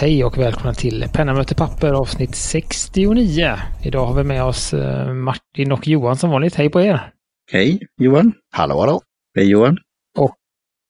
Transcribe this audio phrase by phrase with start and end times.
[0.00, 3.56] Hej och välkomna till Penna möter papper avsnitt 69.
[3.82, 6.54] Idag har vi med oss eh, Martin och Johan som vanligt.
[6.54, 7.12] Hej på er!
[7.52, 8.32] Hej Johan!
[8.52, 9.00] Hallå hallå!
[9.36, 9.78] Hej Johan!
[10.18, 10.36] Och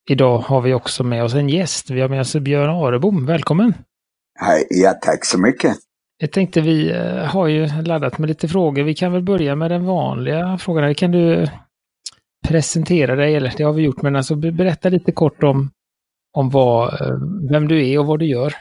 [0.09, 1.89] idag har vi också med oss en gäst.
[1.89, 3.25] Vi har med oss Björn Arebom.
[3.25, 3.73] Välkommen!
[4.39, 5.75] Hej, ja tack så mycket!
[6.17, 8.83] Jag tänkte vi eh, har ju laddat med lite frågor.
[8.83, 10.95] Vi kan väl börja med den vanliga frågan.
[10.95, 11.47] Kan du
[12.47, 15.69] presentera dig, eller det har vi gjort, men alltså berätta lite kort om,
[16.37, 17.17] om vad, eh,
[17.51, 18.53] vem du är och vad du gör.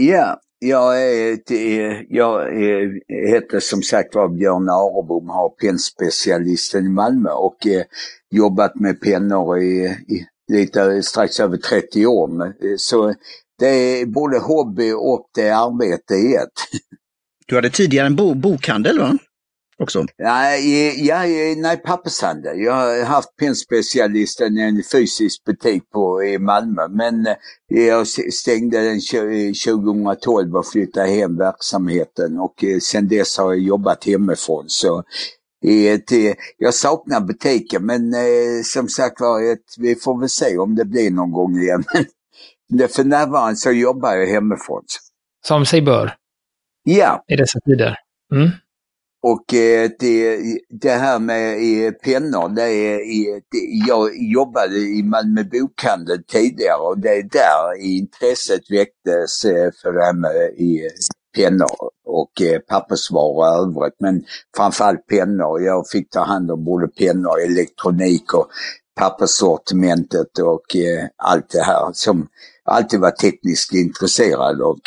[0.00, 7.30] Ja, jag, är, jag är, heter som sagt var Björn Arebom, har pennspecialisten i Malmö
[7.30, 7.82] och eh,
[8.30, 12.46] jobbat med pennor i, i lite strax över 30 år.
[12.46, 13.14] Eh, så
[13.58, 16.48] det är både hobby och det är arbete i ett.
[17.46, 19.18] Du hade tidigare en bo bokhandel va?
[19.78, 20.04] Också?
[20.18, 22.60] Nej, nej pappershandel.
[22.60, 27.36] Jag har haft pennspecialisten i en fysisk butik på, i Malmö men eh,
[27.70, 29.00] jag stängde den
[29.64, 34.64] 2012 och flyttade hem verksamheten och eh, sen dess har jag jobbat hemifrån.
[34.66, 35.02] Så
[35.64, 36.12] ett,
[36.58, 41.10] jag saknar butiken men eh, som sagt var, vi får väl se om det blir
[41.10, 41.84] någon gång igen.
[42.70, 44.82] Men för närvarande så jobbar jag hemifrån.
[45.46, 46.14] Som sig bör?
[46.82, 47.24] Ja.
[47.28, 47.96] I dessa tider?
[48.34, 48.50] Mm.
[49.22, 50.38] Och eh, det,
[50.68, 56.80] det här med eh, pennor, det är, eh, det, jag jobbade i Malmö bokhandel tidigare
[56.80, 59.40] och det är där intresset väcktes
[59.82, 60.30] för det här med
[61.36, 61.68] pennor
[62.06, 62.32] och
[62.68, 64.00] pappersvaror och övrigt.
[64.00, 64.24] Men
[64.56, 65.62] framförallt pennor.
[65.62, 68.48] Jag fick ta hand om både pennor, elektronik och
[69.00, 70.76] papperssortimentet och
[71.16, 72.28] allt det här som
[72.64, 74.80] alltid var tekniskt intresserad och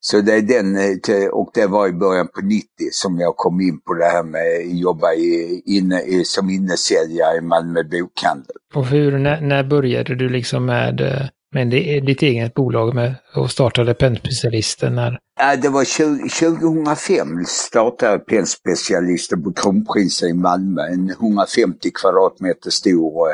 [0.00, 3.60] så det är den, eh, och det var i början på 90 som jag kom
[3.60, 8.56] in på det här med att jobba i, inne, som innesäljare i Malmö bokhandel.
[8.74, 11.68] Och hur, när, när började du liksom med, eh, med
[12.06, 14.94] ditt eget bolag med, och startade Pennspecialisten?
[14.94, 15.18] När...
[15.40, 20.82] Ja, det var 20, 2005 startade Pennspecialisten på Kronprinsen i Malmö.
[20.82, 23.28] En 150 kvadratmeter stor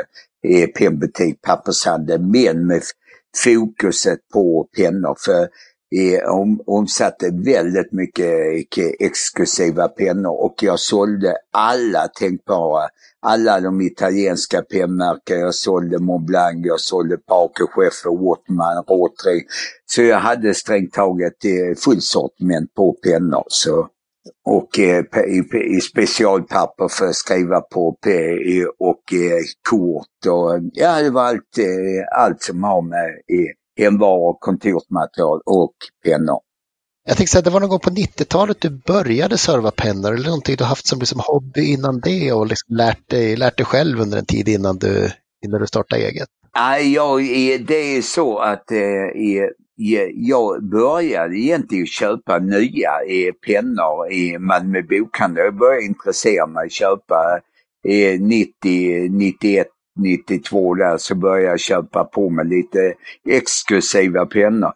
[0.47, 2.81] eh, pennbutik, pappershandel, men med
[3.43, 5.15] fokuset på pennor.
[5.25, 5.47] För
[6.27, 8.27] om, omsatte väldigt mycket
[8.99, 12.87] exklusiva pennor och jag sålde alla tänkbara,
[13.21, 15.39] alla de italienska pennmärken.
[15.39, 19.45] Jag sålde Montblanc, jag sålde Parker, Scheffer, Wattman, Rotary.
[19.85, 23.43] Så jag hade strängt taget eh, full sortiment på pennor.
[23.47, 23.87] Så,
[24.45, 25.43] och eh, i,
[25.77, 27.87] i specialpapper för att skriva på
[28.79, 33.21] och eh, kort och ja, det var allt, eh, allt som har med
[33.77, 35.75] hemvaror, kontorsmaterial och
[36.05, 36.39] pennor.
[37.07, 40.55] Jag tänkte säga, det var någon gång på 90-talet du började serva pennor eller någonting
[40.55, 44.17] du haft som liksom hobby innan det och liksom lärt, dig, lärt dig själv under
[44.17, 45.09] en tid innan du,
[45.45, 46.27] innan du startade eget?
[46.55, 47.19] Nej, jag,
[47.67, 48.77] det är så att eh,
[50.13, 52.91] jag började egentligen köpa nya
[53.47, 55.45] pennor i Malmö bokhandel.
[55.45, 57.39] Jag började intressera mig köpa
[58.19, 59.67] 90, 91
[59.99, 62.93] 92 där så började jag köpa på mig lite
[63.29, 64.71] exklusiva pennor.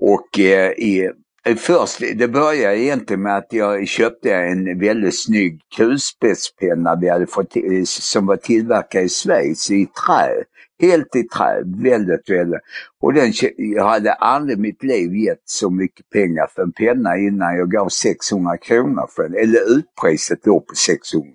[0.00, 1.10] Och eh, i,
[1.44, 7.26] eh, först, det började egentligen med att jag köpte en väldigt snygg kulspetspenna vi hade
[7.26, 10.44] fått, eh, som var tillverkad i Schweiz i trä.
[10.80, 12.60] Helt i trä, väldigt, väldigt.
[13.00, 17.16] Och den, jag hade aldrig i mitt liv gett så mycket pengar för en penna
[17.16, 21.28] innan jag gav 600 kronor för den, eller utpriset då på 600.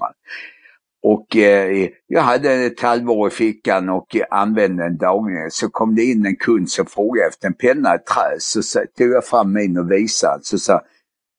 [1.04, 5.52] Och eh, jag hade ett halvår i fickan och använde den dagligen.
[5.52, 8.40] Så kom det in en kund som frågade efter en penna i trä.
[8.40, 10.44] Så tog jag fram min och visade.
[10.44, 10.82] Så sa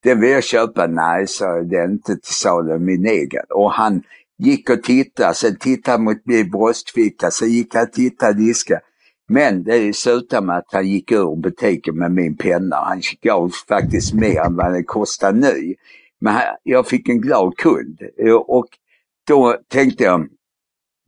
[0.04, 0.86] den vill jag köpa.
[0.86, 3.44] Nej, så den är inte till salu, min egen.
[3.50, 4.02] Och han
[4.38, 8.80] gick och tittade, sen tittade mot min bröstficka, Sen gick han och tittade diska.
[9.28, 12.76] Men det slutade med att han gick ur butiken med min penna.
[12.76, 15.74] Han gav faktiskt mer än vad den kostade ny.
[16.20, 18.00] Men jag fick en glad kund.
[18.18, 18.68] Eh, och
[19.26, 20.28] då tänkte jag,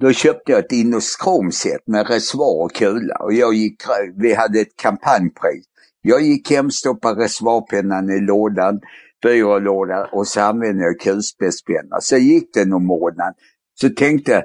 [0.00, 3.82] då köpte jag ett Innostromset med reservoar och kula och jag gick,
[4.16, 5.64] vi hade ett kampanjpris.
[6.02, 8.80] Jag gick hem, stoppade reservoarpennan i lådan,
[9.22, 12.00] byrålådan och så använde jag kulspetspenna.
[12.00, 13.34] Så gick det någon månad.
[13.74, 14.44] Så tänkte jag,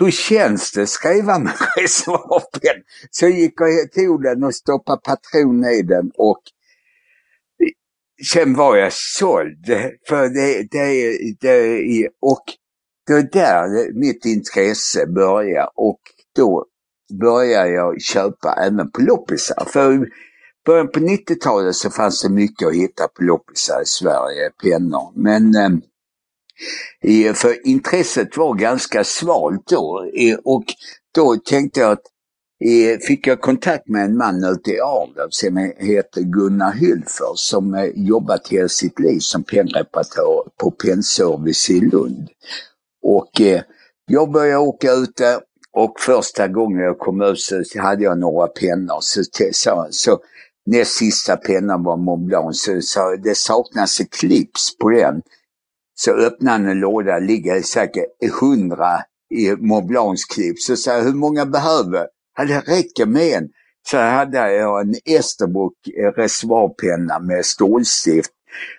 [0.00, 2.82] hur känns det att skriva med reservoarpenna?
[3.10, 6.42] Så gick jag tog den och stoppade patron i den och
[8.32, 9.66] sen var jag såld.
[10.08, 12.44] För det, det, det, och
[13.06, 16.00] det är där mitt intresse börjar och
[16.36, 16.66] då
[17.20, 19.64] började jag köpa även på loppisar.
[19.68, 20.08] För
[20.66, 25.12] början på 90-talet så fanns det mycket att hitta på loppisar i Sverige, pennor.
[25.14, 30.10] Men eh, för intresset var ganska svalt då
[30.44, 30.64] och
[31.14, 32.02] då tänkte jag att
[33.08, 37.84] fick jag kontakt med en man ute i Arlöv som heter Gunnar Hylfer som eh,
[37.94, 42.28] jobbat hela sitt liv som pennreparatör på Pennservice i Lund.
[43.02, 43.62] Och eh,
[44.06, 45.40] jag började åka ut där
[45.72, 48.98] och första gången jag kom ut så hade jag några pennor.
[49.00, 49.22] Så,
[49.52, 50.18] så, så
[50.66, 55.22] näst sista pennan var Mont Blanc, så, så det saknas ett clips på den.
[55.94, 58.06] Så öppnade han en låda, ligger säkert
[58.40, 59.00] hundra
[59.34, 60.66] i Mont Blancs clips.
[60.66, 62.06] Så sa jag, hur många behöver?
[62.38, 63.48] Ja, det räcker med en.
[63.90, 68.30] Så hade jag en Esterbrook eh, reservoarpenna med stålstift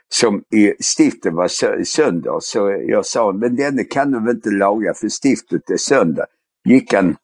[0.09, 1.47] som i stiftet var
[1.83, 2.39] sönder.
[2.41, 6.25] Så jag sa, men denne kan du väl inte laga för stiftet är sönder.
[6.65, 7.15] Gick han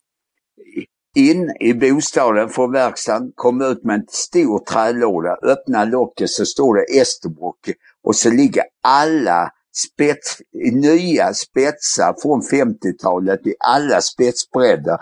[1.16, 6.76] in i bostaden från verkstaden, kom ut med en stor trälåda, öppnade locket så står
[6.76, 7.70] det Esterbrock
[8.04, 9.52] och så ligger alla
[9.88, 10.42] spets,
[10.74, 14.98] nya spetsar från 50-talet i alla spetsbredder.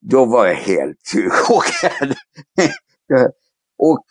[0.00, 2.14] Då var jag helt chockad.
[3.78, 4.04] och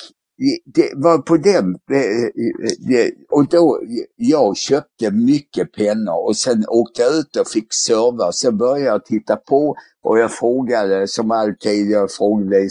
[0.66, 3.82] det var på den, eh, eh, eh, och då,
[4.16, 8.32] jag köpte mycket pennor och sen åkte jag ut och fick serva.
[8.32, 12.70] Sen började jag titta på och jag frågade som alltid, jag frågade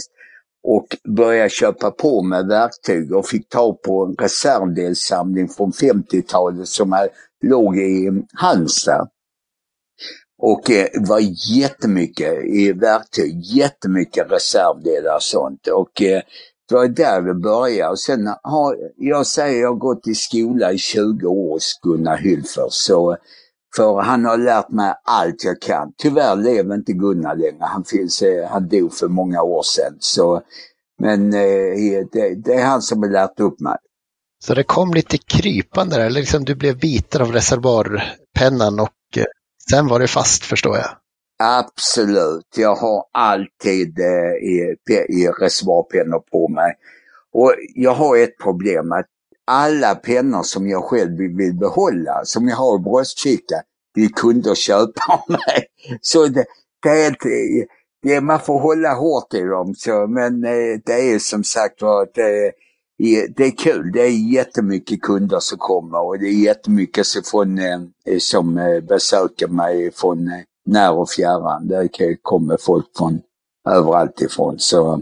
[0.67, 7.07] och började köpa på mig verktyg och fick tag på en reservdelssamling från 50-talet som
[7.43, 9.09] låg i Halmstad.
[10.37, 11.21] Och det eh, var
[11.57, 15.67] jättemycket i verktyg, jättemycket reservdelar och sånt.
[15.67, 16.21] Och eh,
[16.69, 17.91] det var där det började.
[17.91, 22.17] Och sen har, jag säger jag har gått i skola i 20 år hos Gunnar
[22.17, 22.67] Hylfer.
[22.69, 23.17] Så,
[23.75, 25.93] för han har lärt mig allt jag kan.
[25.97, 27.57] Tyvärr lever inte Gunnar längre.
[27.59, 29.97] Han, finns, eh, han dog för många år sedan.
[29.99, 30.41] Så,
[30.99, 33.77] men eh, det, det, är han som har lärt upp mig.
[34.43, 39.23] Så det kom lite krypande där, eller liksom du blev biten av reservoarpennan och eh,
[39.71, 40.89] sen var det fast förstår jag?
[41.37, 44.75] Absolut, jag har alltid eh, i,
[45.09, 46.73] i reservoarpennor på mig.
[47.33, 49.05] Och jag har ett problem att
[49.47, 53.61] alla pennor som jag själv vill behålla, som jag har i bröstfickan,
[53.93, 55.67] vill kunder köpa av mig.
[56.01, 56.45] Så det,
[56.83, 57.29] det är inte,
[58.03, 62.07] det, man får hålla hårt i dem, så, men eh, det är som sagt var,
[62.13, 62.51] det,
[63.35, 63.91] det är kul.
[63.91, 67.79] Det är jättemycket kunder som kommer och det är jättemycket som, från, eh,
[68.19, 71.67] som eh, besöker mig från eh, när och fjärran.
[71.67, 71.89] Det
[72.21, 73.21] kommer folk från
[73.69, 74.55] överallt ifrån.
[74.59, 74.93] Så,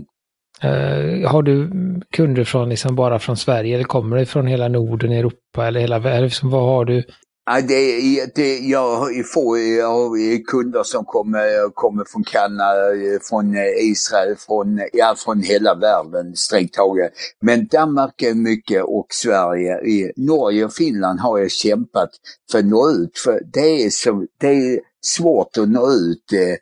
[0.64, 1.70] uh, har du
[2.12, 6.00] kunder från liksom bara från Sverige eller kommer det från hela Norden, Europa eller hela
[6.00, 6.30] världen?
[6.44, 7.04] Vad har du?
[7.46, 14.36] Ja, det, det, jag, får, jag har kunder som kommer, kommer från Kanada, från Israel,
[14.48, 17.12] från, ja, från hela världen strängt taget.
[17.42, 19.82] Men Danmark är mycket och Sverige.
[19.82, 22.10] I Norge och Finland har jag kämpat
[22.52, 23.18] för att nå ut.
[23.18, 26.58] För det är, så, det är svårt att nå ut eh,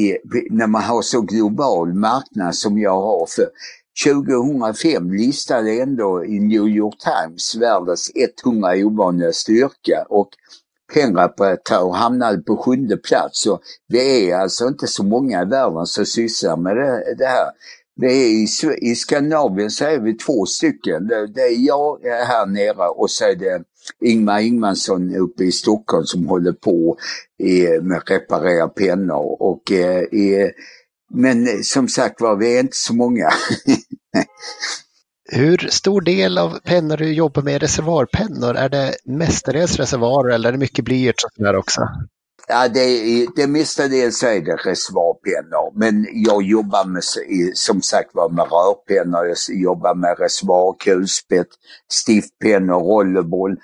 [0.00, 0.18] i,
[0.50, 3.26] när man har så global marknad som jag har.
[3.26, 3.48] För
[4.04, 8.10] 2005 listade ändå i New York Times världens
[8.44, 10.28] 100 ovanliga styrka och
[10.94, 13.42] Penreparatör hamnade på sjunde plats.
[13.42, 17.50] Så vi är alltså inte så många i världen som sysslar med det, det här.
[17.96, 18.46] Det är i,
[18.90, 21.06] I Skandinavien så är vi två stycken.
[21.06, 23.62] Det, det är jag här nere och så är det
[24.04, 26.96] Ingmar Ingmansson uppe i Stockholm som håller på
[27.42, 29.42] eh, med att reparera pennor.
[29.42, 30.50] Och, eh,
[31.14, 33.28] men som sagt var, vi är inte så många.
[35.32, 38.56] Hur stor del av pennor du jobbar med är reservoarpennor?
[38.56, 41.80] Är det mestadels reservoarer eller är det mycket blyerts och sådär också?
[42.50, 45.72] Ja, det, det mestadels är det reservoarpennor.
[45.74, 47.02] Men jag jobbar med,
[47.54, 51.48] som sagt var med rörpennor, jag jobbar med reservoar, kulspett,
[51.92, 53.56] stiftpennor, rollerboll.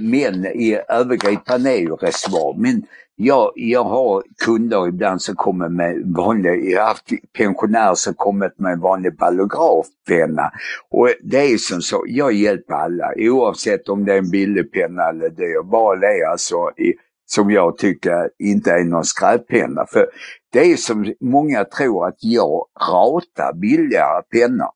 [0.00, 2.54] Men i övergripande är ju reservoar.
[2.58, 2.82] Men
[3.16, 8.58] jag, jag har kunder ibland som kommer med vanliga, jag har haft pensionärer som kommit
[8.58, 10.52] med en vanlig ballografpenna.
[10.90, 15.08] Och det är som så, jag hjälper alla oavsett om det är en billig penna
[15.08, 15.64] eller det.
[15.64, 16.94] Bara det alltså i,
[17.26, 19.86] som jag tycker inte är någon skräppenna.
[19.86, 20.06] För
[20.52, 24.70] det är som många tror att jag ratar billigare pennor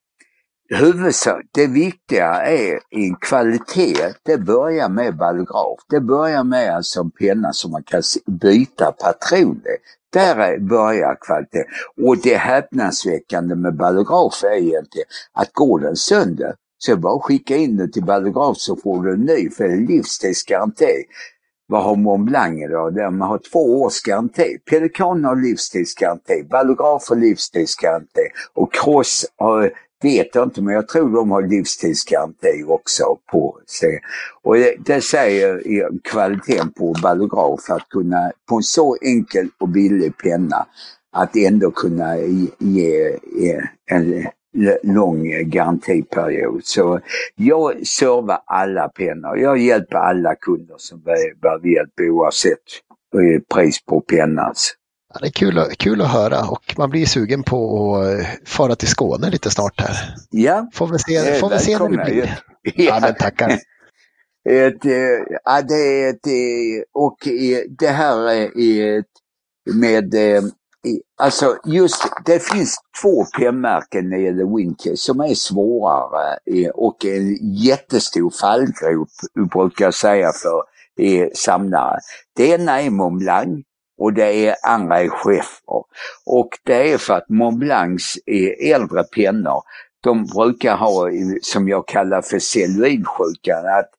[0.74, 4.14] huvudsak, det viktiga är en kvalitet.
[4.22, 5.78] Det börjar med ballograf.
[5.88, 9.76] Det börjar med alltså en penna som man kan byta patroner.
[10.12, 11.64] Där börjar kvalitet.
[12.06, 17.16] Och det häpnadsväckande med ballograf är egentligen att går den sönder så är det bara
[17.16, 21.04] att skicka in den till ballograf så får du en ny för det är livstidsgaranti.
[21.66, 22.94] Vad har Mont Blanc idag?
[22.94, 24.58] Där man har två års garanti.
[24.70, 28.22] Pelikan har livstidsgaranti, ballograf har livstidsgaranti
[28.54, 34.00] och Cross har vet jag inte, men jag tror de har livstidsgaranti också på sig.
[34.42, 35.62] Och det, det säger
[36.04, 40.66] kvaliteten på ballograf att kunna på en så enkel och billig penna
[41.12, 42.16] att ändå kunna
[42.58, 43.18] ge
[43.90, 44.26] en
[44.82, 46.60] lång garantiperiod.
[46.64, 47.00] Så
[47.34, 49.38] jag servar alla pennor.
[49.38, 52.58] Jag hjälper alla kunder som behöver hjälp oavsett
[53.14, 54.54] eh, pris på pennan.
[55.12, 58.88] Ja, det är kul, kul att höra och man blir sugen på att fara till
[58.88, 60.14] Skåne lite snart här.
[60.30, 60.70] Ja.
[60.74, 62.38] Får vi se, får vi se när det blir.
[62.62, 63.50] Ja, ja men tackar.
[64.48, 64.84] Ett,
[65.44, 66.26] ja, det är ett,
[66.92, 67.16] och
[67.78, 69.04] det här är
[69.74, 70.14] med
[71.22, 76.38] Alltså just, det finns två pennmärken när det gäller Winchester som är svårare
[76.74, 79.08] och en jättestor fallgrop
[79.52, 80.62] brukar jag säga för
[81.34, 81.98] samlare.
[82.36, 83.64] Det ena är Mont Blanc
[84.00, 85.84] och det är andra är Schäfer.
[86.26, 88.18] Och det är för att Montblancs
[88.60, 89.62] äldre pennor
[90.02, 91.10] de brukar ha,
[91.42, 93.90] som jag kallar för cellulidsjukan, att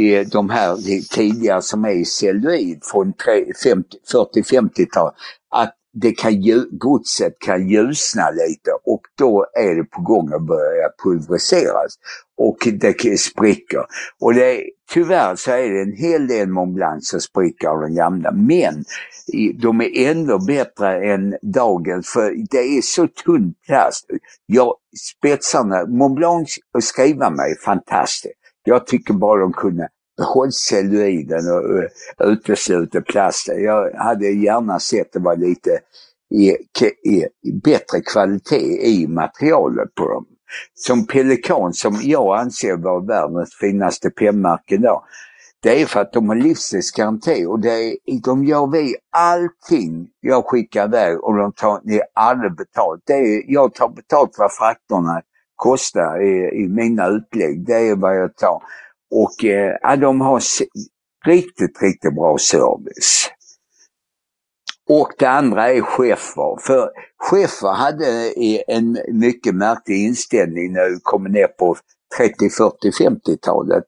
[0.00, 0.76] eh, de här
[1.14, 5.12] tidigare som är celluid från 40-50-tal,
[5.50, 6.32] att det kan,
[6.70, 11.94] godset kan ljusna lite och då är det på gång att börja pulveriseras
[12.36, 13.84] och det spricker.
[14.20, 17.94] Och det, tyvärr så är det en hel del Mont Blanc som spricker av den
[17.94, 18.84] gamla men
[19.62, 24.06] de är ändå bättre än dagens för det är så tunn plast.
[24.46, 24.74] Jag,
[25.18, 28.34] spetsarna, Mont Blanc att skriva med är fantastiskt.
[28.64, 29.88] Jag tycker bara de kunde
[30.24, 33.62] hållceller i den och eh, utesluter plasten.
[33.62, 35.80] Jag hade gärna sett det var lite
[36.34, 36.50] i,
[37.10, 37.26] i,
[37.64, 40.26] bättre kvalitet i materialet på dem.
[40.74, 45.02] Som Pelikan som jag anser vara världens finaste pennmärke idag.
[45.62, 50.44] Det är för att de har livstidsgaranti och det är, de gör vi allting jag
[50.46, 53.02] skickar iväg och de tar ni aldrig betalt.
[53.06, 55.22] Det är, jag tar betalt vad frakterna
[55.56, 57.66] kostar i, i mina utlägg.
[57.66, 58.62] Det är vad jag tar.
[59.10, 60.42] Och eh, de har
[61.26, 63.30] riktigt, riktigt bra service.
[64.88, 66.66] Och det andra är Schäfer.
[66.66, 68.32] För Schäfer hade
[68.68, 71.76] en mycket märklig inställning när vi kom ner på
[72.16, 73.84] 30, 40, 50-talet.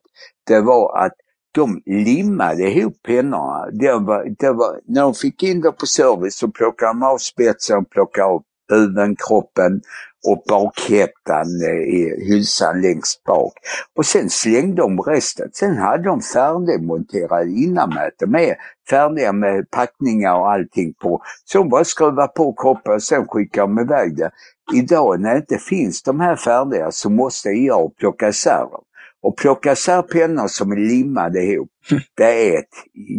[0.47, 1.13] Det var att
[1.51, 3.69] de limmade ihop pennorna.
[3.71, 7.17] Det var, det var, när de fick in det på service så plockade de av
[7.17, 9.81] spetsen, plockade av huven, kroppen
[10.27, 11.47] och bakhäftan
[11.87, 13.53] i hylsan längst bak.
[13.95, 15.49] Och sen slängde de resten.
[15.53, 18.55] Sen hade de färdigmonterade innanmäte med,
[18.89, 21.21] färdiga med packningar och allting på.
[21.45, 24.31] Så de bara skruva på kroppen och sen skickade de iväg det.
[24.73, 28.83] Idag när det inte finns de här färdiga så måste jag plocka isär dem.
[29.23, 31.69] Och plocka isär pennor som är limmade ihop,
[32.17, 32.75] det är ett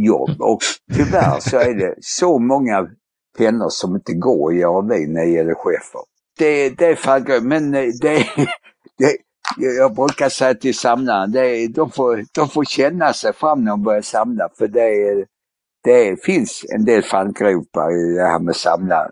[0.07, 0.31] jobb.
[0.41, 0.61] Och
[0.95, 2.89] tyvärr så är det så många
[3.39, 6.01] pennor som inte går att göra vid när det gäller chefer.
[6.39, 7.91] Det, det är fallgrop, men det,
[8.99, 9.17] det,
[9.57, 13.83] jag brukar säga till samlaren, det, de, får, de får känna sig fram när de
[13.83, 15.25] börjar samla för det,
[15.85, 19.11] det finns en del fallgropar i det här med samlare.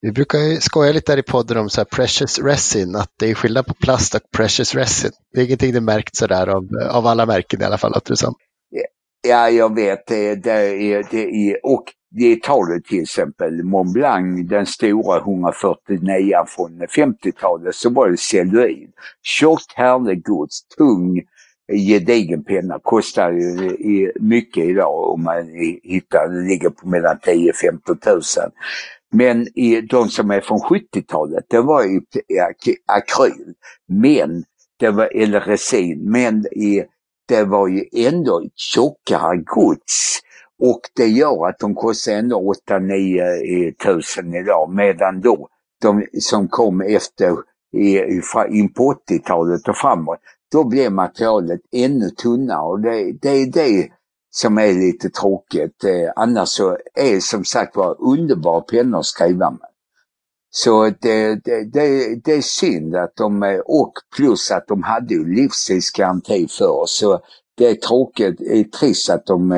[0.00, 3.34] Vi brukar ju skoja lite här i podden om så precious resin, att det är
[3.34, 5.10] skillnad på plast och precious resin.
[5.32, 8.16] Det är ingenting du märkt sådär av, av alla märken i alla fall, låter det
[8.16, 8.34] som.
[9.28, 10.34] Ja, jag vet det.
[10.34, 17.74] det, det och det tar du till exempel Mont Blanc, den stora 149 från 50-talet,
[17.74, 18.90] så var det celluloid.
[19.22, 21.22] Tjockt härligt gods, tung
[21.72, 25.48] gedigen penna, kostar ju mycket idag om man
[25.82, 28.22] hittar, det ligger på mellan 10 15 000.
[29.12, 32.00] Men i, de som är från 70-talet, det var ju
[32.86, 33.54] akryl,
[33.88, 34.44] men
[34.78, 36.84] det var, eller resin, men i,
[37.28, 40.20] det var ju ändå tjockare gods.
[40.58, 45.48] Och det gör att de kostar ändå 8-9 eh, tusen idag medan då
[45.82, 47.36] de som kom efter
[48.48, 50.18] in på 80-talet och framåt,
[50.52, 53.88] då blev materialet ännu tunnare och det, det är det
[54.30, 55.84] som är lite tråkigt.
[55.84, 59.68] Eh, annars så är som sagt var underbara pennor att skriva med.
[60.50, 64.82] Så det, eh, det, det, det, är synd att de, eh, och plus att de
[64.82, 66.98] hade ju livstidsgaranti för oss.
[66.98, 67.20] Så
[67.56, 69.52] det är tråkigt, det är trist att de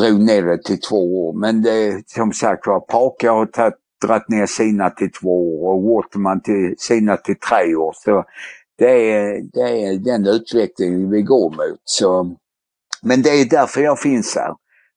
[0.00, 1.32] drog ner det till två år.
[1.32, 3.74] Men det, som sagt var, Parker har tagit,
[4.06, 7.92] dragit ner sina till två år och Waterman till sina till tre år.
[7.96, 8.24] Så
[8.78, 11.80] det är, det är den utvecklingen vi går mot.
[11.84, 12.36] Så,
[13.02, 14.54] men det är därför jag finns här.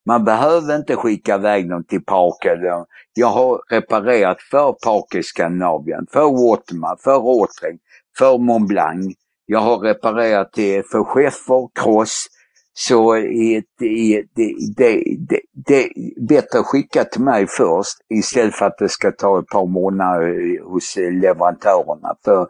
[0.07, 2.85] Man behöver inte skicka iväg dem till Parker.
[3.13, 7.79] Jag har reparerat för Parker Skandinavien, för Waterman, för Åtring,
[8.17, 9.15] för Mont Blanc.
[9.45, 12.27] Jag har reparerat det för Schäffer, Cross,
[12.77, 18.65] så är det, det, det, det, är bättre att skicka till mig först istället för
[18.65, 22.15] att det ska ta ett par månader eh, hos eh, leverantörerna.
[22.25, 22.47] För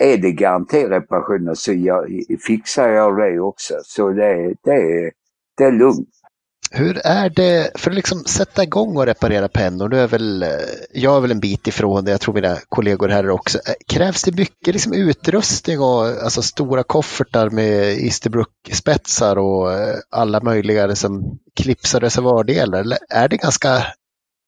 [0.00, 3.74] är det garantireparationer så jag, fixar jag det också.
[3.84, 5.10] Så det, det,
[5.56, 6.08] det är lugnt.
[6.70, 9.88] Hur är det för att liksom sätta igång och reparera pennor?
[9.88, 10.48] Nu är väl, eh,
[10.92, 13.58] jag är väl en bit ifrån det, jag tror mina kollegor här också.
[13.58, 20.40] Eh, krävs det mycket liksom utrustning och alltså stora koffertar med Easterbrook-spetsar och eh, alla
[20.40, 22.80] möjliga liksom, klipsar och reservoardelar?
[22.80, 23.86] Eller är det ganska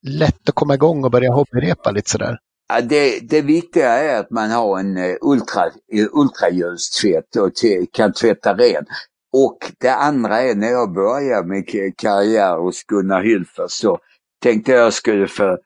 [0.07, 2.39] lätt att komma igång och börja hobbyrepa lite sådär?
[2.69, 5.71] Ja, det, det viktiga är att man har en ultra,
[6.12, 7.53] ultraljustvätt och
[7.93, 8.87] kan tvätta ren.
[9.32, 11.64] Och det andra är när jag började min
[11.96, 13.99] karriär hos Gunnar Hylfer så
[14.42, 15.58] tänkte jag skulle för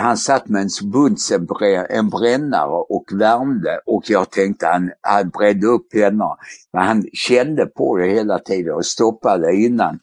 [0.00, 1.48] han satt med en bunsen
[1.88, 6.36] en brännare och värmde och jag tänkte han, han bredde upp pennorna.
[6.72, 9.98] Men han kände på det hela tiden och stoppade innan.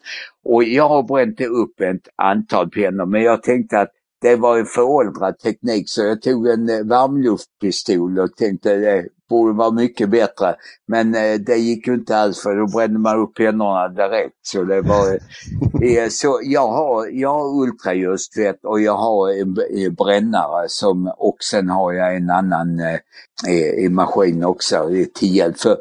[0.45, 3.91] Och jag har bränt upp ett antal pennor men jag tänkte att
[4.21, 9.53] det var en föråldrad teknik så jag tog en eh, varmluftpistol och tänkte eh, borde
[9.53, 10.55] vara mycket bättre.
[10.87, 14.35] Men eh, det gick ju inte alls för då brände man upp pennorna direkt.
[14.41, 15.07] Så det var,
[15.87, 21.37] eh, så jag har, jag har ultraljustvätt och jag har en, en brännare som, och
[21.51, 25.59] sen har jag en annan eh, maskin också till hjälp.
[25.59, 25.77] För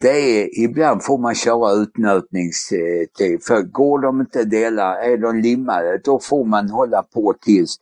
[0.00, 6.00] det är, ibland får man köra utnötningstid, för går de inte dela, är de limmade,
[6.04, 7.76] då får man hålla på tills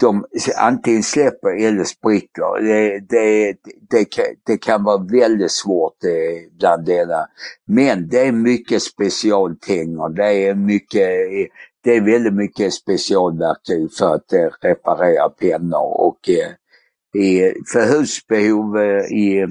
[0.00, 0.24] de
[0.56, 2.62] antingen släpper eller spricker.
[2.62, 3.56] Det, det,
[3.90, 4.08] det,
[4.46, 7.26] det kan vara väldigt svårt eh, bland delar.
[7.66, 11.46] Men det är mycket specialtänger, det är mycket eh,
[11.86, 19.04] det är väldigt mycket specialverktyg för att eh, reparera pennor och eh, för husbehov eh,
[19.04, 19.46] i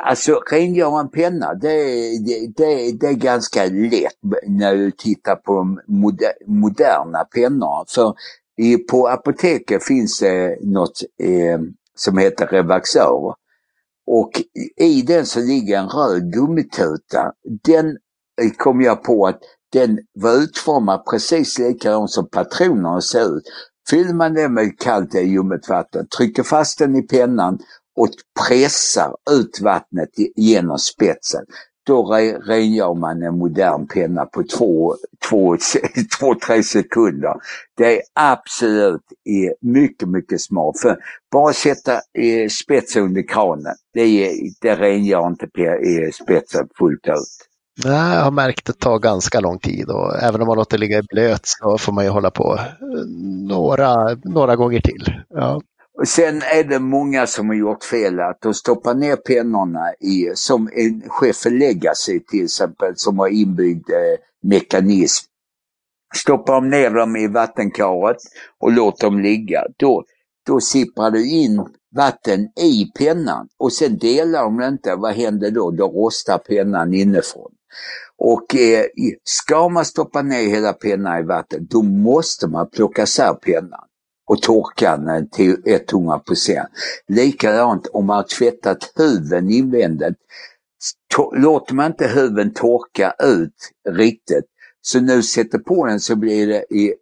[0.00, 1.84] Alltså rengöra en penna, det,
[2.26, 5.80] det, det, det, är ganska lätt när du tittar på de
[6.46, 7.84] moderna pennorna.
[7.88, 8.14] För
[8.60, 11.60] i, på apoteket finns det något eh,
[11.96, 13.34] som heter Revaxor.
[14.06, 14.30] Och
[14.76, 17.32] i den så ligger en röd gummituta.
[17.64, 17.86] Den
[18.42, 19.40] eh, kom jag på att
[19.72, 23.42] den var utformad precis likadant som patronerna ser ut.
[23.90, 27.58] Fyller man den med kallt ljummet vatten, trycker fast den i pennan
[27.96, 28.08] och
[28.48, 31.44] pressar ut vattnet genom spetsen.
[31.86, 32.14] Då
[32.46, 34.94] rengör man en modern penna på två,
[35.28, 35.56] två,
[36.20, 37.34] två tre sekunder.
[37.76, 39.02] Det är absolut
[39.60, 40.80] mycket, mycket smart.
[40.82, 40.98] För
[41.32, 42.00] bara sätta
[42.62, 45.48] spetsen under kranen, det, det rengör inte
[46.12, 47.50] spetsen fullt ut.
[47.84, 50.78] Nej, jag har märkt att det tar ganska lång tid och även om man låter
[50.78, 52.58] ligga i blöt så får man ju hålla på
[53.48, 55.12] några, några gånger till.
[55.28, 55.60] Ja.
[56.00, 60.30] Och sen är det många som har gjort fel att de stoppar ner pennorna i,
[60.34, 65.26] som en Scheffel Legacy till exempel, som har inbyggd eh, mekanism.
[66.14, 68.16] Stoppar de ner dem i vattenkaret
[68.60, 70.04] och låter dem ligga, då,
[70.46, 75.70] då sipprar du in vatten i pennan och sen delar de inte, vad händer då?
[75.70, 77.52] Då rostar pennan inifrån.
[78.18, 78.84] Och eh,
[79.24, 83.89] ska man stoppa ner hela pennan i vatten, då måste man plocka isär pennan
[84.30, 85.56] och torka den till
[85.92, 86.68] 100 procent.
[87.08, 90.16] Likadant om man har tvättat huven invändigt.
[91.32, 93.54] Låter man inte huven torka ut
[93.88, 94.44] riktigt,
[94.82, 96.46] så nu sätter på den så blir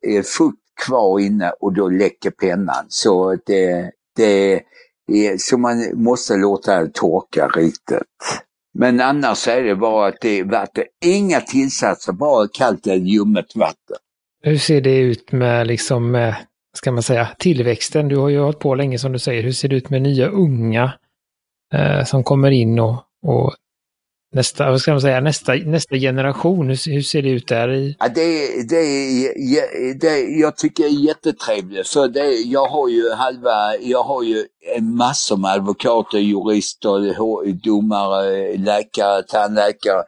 [0.03, 2.85] det fukt kvar inne och då läcker pennan.
[2.89, 4.63] Så det, det
[5.41, 8.43] så man måste låta det torka riktigt.
[8.75, 13.57] Men annars är det bara att det är vatten, inga tillsatser, bara kallt eller ljummet
[13.57, 13.97] vatten.
[14.43, 16.37] Hur ser det ut med liksom med
[16.79, 18.09] ska man säga, tillväxten.
[18.09, 19.43] Du har ju hållit på länge som du säger.
[19.43, 20.93] Hur ser det ut med nya unga
[21.75, 23.55] eh, som kommer in och, och
[24.35, 27.73] nästa, vad ska man säga, nästa, nästa generation, hur, hur ser det ut där?
[27.73, 27.97] I...
[27.99, 33.77] Ja, det, det, det, jag tycker det är jättetrevligt för det, jag har ju halva,
[33.81, 34.45] jag har ju
[34.81, 37.15] massor med advokater, jurister,
[37.65, 40.03] domare, läkare, tandläkare,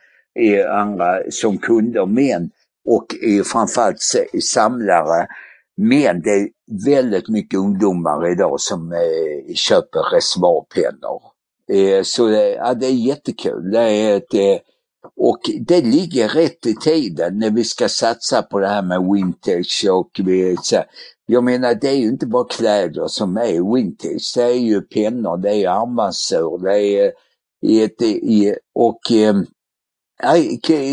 [0.72, 2.50] andra som kunder, men
[2.88, 3.06] och
[3.52, 3.98] framförallt
[4.42, 5.26] samlare
[5.76, 6.48] men det är
[6.84, 11.22] väldigt mycket ungdomar idag som eh, köper reservoarpennor.
[11.72, 13.70] Eh, så det, ja, det är jättekul.
[13.70, 14.58] Det är ett, eh,
[15.16, 19.86] och det ligger rätt i tiden när vi ska satsa på det här med vintage
[19.90, 20.76] och vi, så,
[21.26, 24.32] jag menar det är ju inte bara kläder som är vintage.
[24.34, 27.12] Det är ju pennor, det är armbandsur, det är
[27.66, 29.34] eh, ett, och eh,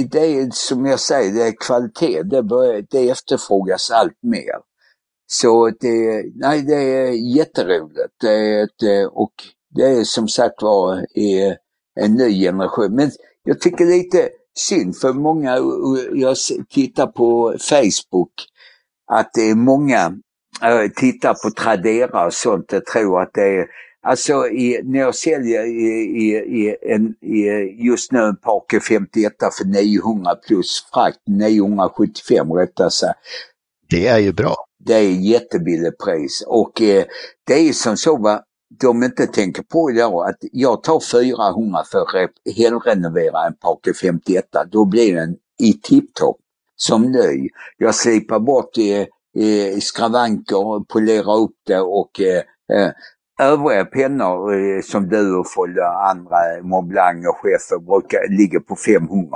[0.10, 2.24] det är som jag säger, det är kvalitet.
[2.24, 4.67] Det, börjar, det efterfrågas allt mer.
[5.28, 8.14] Så det, nej, det är jätteroligt.
[8.22, 9.34] Det är ett, eh, och
[9.76, 11.54] det är som sagt var eh,
[12.00, 12.96] en ny generation.
[12.96, 13.12] Men
[13.44, 15.64] jag tycker lite synd för många, eh,
[16.14, 16.38] jag
[16.70, 18.34] tittar på Facebook,
[19.12, 20.14] att det är många
[20.96, 23.68] tittar på Tradera och sånt och tror att det är
[24.02, 27.16] Alltså i, när jag säljer i, i, en,
[27.86, 33.20] just nu en Parker 51 för 900 plus frakt, 975 rättare sagt.
[33.90, 34.67] Det är ju bra.
[34.88, 37.06] Det är jättebilligt pris och eh,
[37.48, 38.42] det är som så va,
[38.80, 44.46] de inte tänker på idag att jag tar 400 för att helrenovera en Parker 51.
[44.72, 46.38] Då blir den i tipptopp
[46.76, 47.50] som ny.
[47.78, 49.06] Jag slipar bort eh,
[49.44, 52.44] eh skravanker, polerar upp det och eh,
[52.78, 52.92] eh,
[53.40, 55.46] övriga pennor eh, som du och
[56.10, 59.28] andra eh, Montblanc och chefer brukar ligga på 500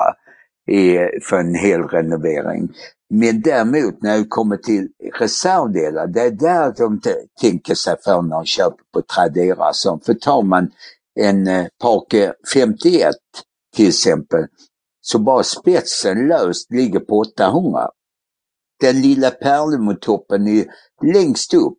[0.72, 2.70] i, för en hel renovering.
[3.10, 4.88] Men däremot när det kommer till
[5.20, 7.02] reservdelar, det är där de
[7.42, 9.74] tänker sig för när de köper på Tradera.
[9.74, 10.72] Så för tar man
[11.20, 13.16] en eh, Parker 51
[13.76, 14.46] till exempel,
[15.02, 17.90] så bara spetsen löst ligger på 800.
[18.80, 20.66] Den lilla pärlemotoppen är
[21.14, 21.78] längst upp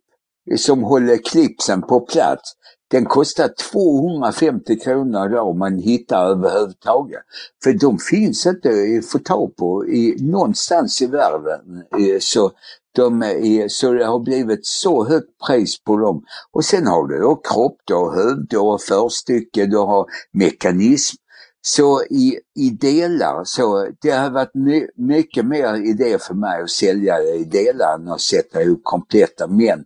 [0.57, 2.53] som håller klipsen på plats.
[2.93, 7.21] Den kostar 250 kronor då om man hittar överhuvudtaget.
[7.63, 11.83] För de finns inte att få tag på i, någonstans i världen.
[12.19, 12.51] Så,
[12.95, 16.23] de är, så det har blivit så högt pris på dem.
[16.51, 21.15] Och sen har du då kropp, du har huvud, du har förstycke, du har mekanism.
[21.61, 26.69] Så i, i delar, så det har varit my, mycket mer idé för mig att
[26.69, 29.47] sälja i delar än att sätta ihop kompletta.
[29.47, 29.85] Men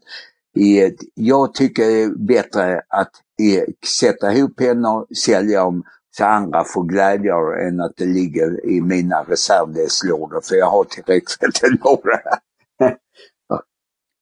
[1.14, 3.12] jag tycker det är bättre att
[4.00, 5.84] sätta ihop pennor, sälja dem
[6.18, 10.84] så andra får glädje av än att det ligger i mina reservdelslådor för jag har
[10.84, 12.20] tillräckligt några.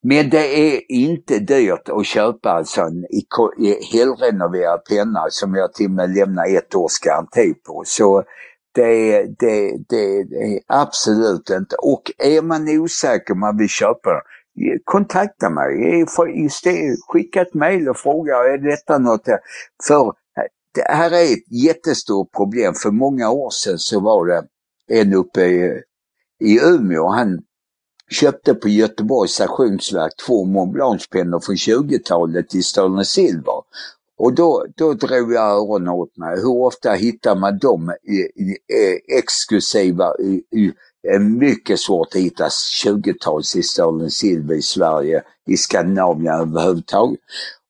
[0.08, 3.06] Men det är inte dyrt att köpa alltså en
[3.92, 7.84] helrenoverad penna som jag till och med lämnar ett års garanti på.
[7.86, 8.24] Så
[8.76, 11.76] det, det, det, det är absolut inte.
[11.76, 14.22] Och är man osäker om man vill köpa den
[14.84, 16.06] kontakta mig.
[17.08, 19.26] Skicka ett mejl och fråga, är detta något?
[19.88, 20.14] För eh,
[20.74, 22.74] det här är ett jättestort problem.
[22.74, 24.44] För många år sedan så var det
[24.88, 25.82] en uppe i,
[26.40, 27.40] i Umeå, han
[28.12, 33.62] köpte på Göteborgs stationsverk två Mont Blanc-pennor från 20-talet i Sterling Silver.
[34.18, 36.36] Och då, då drog jag öronen åt mig.
[36.36, 40.74] Hur ofta hittar man dem i, i, eh, exklusiva i, i,
[41.20, 42.48] mycket svårt att hitta
[42.84, 43.64] 20-tals i
[44.10, 47.20] Silver i Sverige, i Skandinavien överhuvudtaget.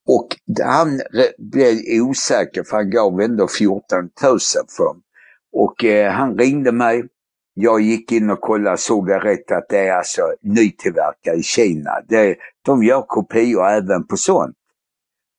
[0.07, 0.27] Och
[0.63, 1.01] han
[1.37, 4.09] blev osäker för han gav ändå 14 000
[4.77, 5.01] för dem.
[5.53, 7.03] Och eh, han ringde mig.
[7.53, 11.91] Jag gick in och kollade såg det rätt att det är alltså nytillverkat i Kina.
[12.07, 14.55] Det, de gör kopior även på sånt.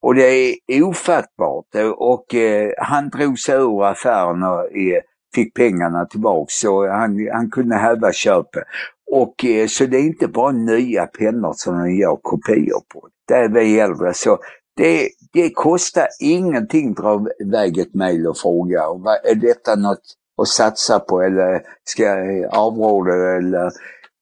[0.01, 1.65] Och det är ofattbart.
[1.97, 5.01] Och eh, han drog sig ur affären och eh,
[5.37, 8.63] fick pengarna tillbaks så han, han kunde häva köpet.
[9.11, 13.07] Och eh, så det är inte bara nya pennor som de gör kopior på.
[13.27, 14.39] Det är vi äldre så
[14.77, 18.81] det, det kostar ingenting att dra iväg ett mejl och fråga.
[19.23, 19.99] Är detta något
[20.41, 23.71] att satsa på eller ska jag avråda eller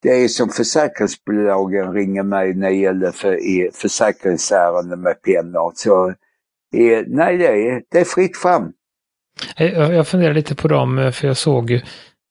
[0.02, 3.38] det är som försäkringsbolagen ringer mig när det gäller för,
[3.72, 5.72] försäkringsärenden med pennor.
[5.74, 6.08] Så
[6.74, 8.72] eh, nej, det är, det är fritt fram.
[9.56, 11.80] Eh, jag funderar lite på dem, eh, för jag såg ju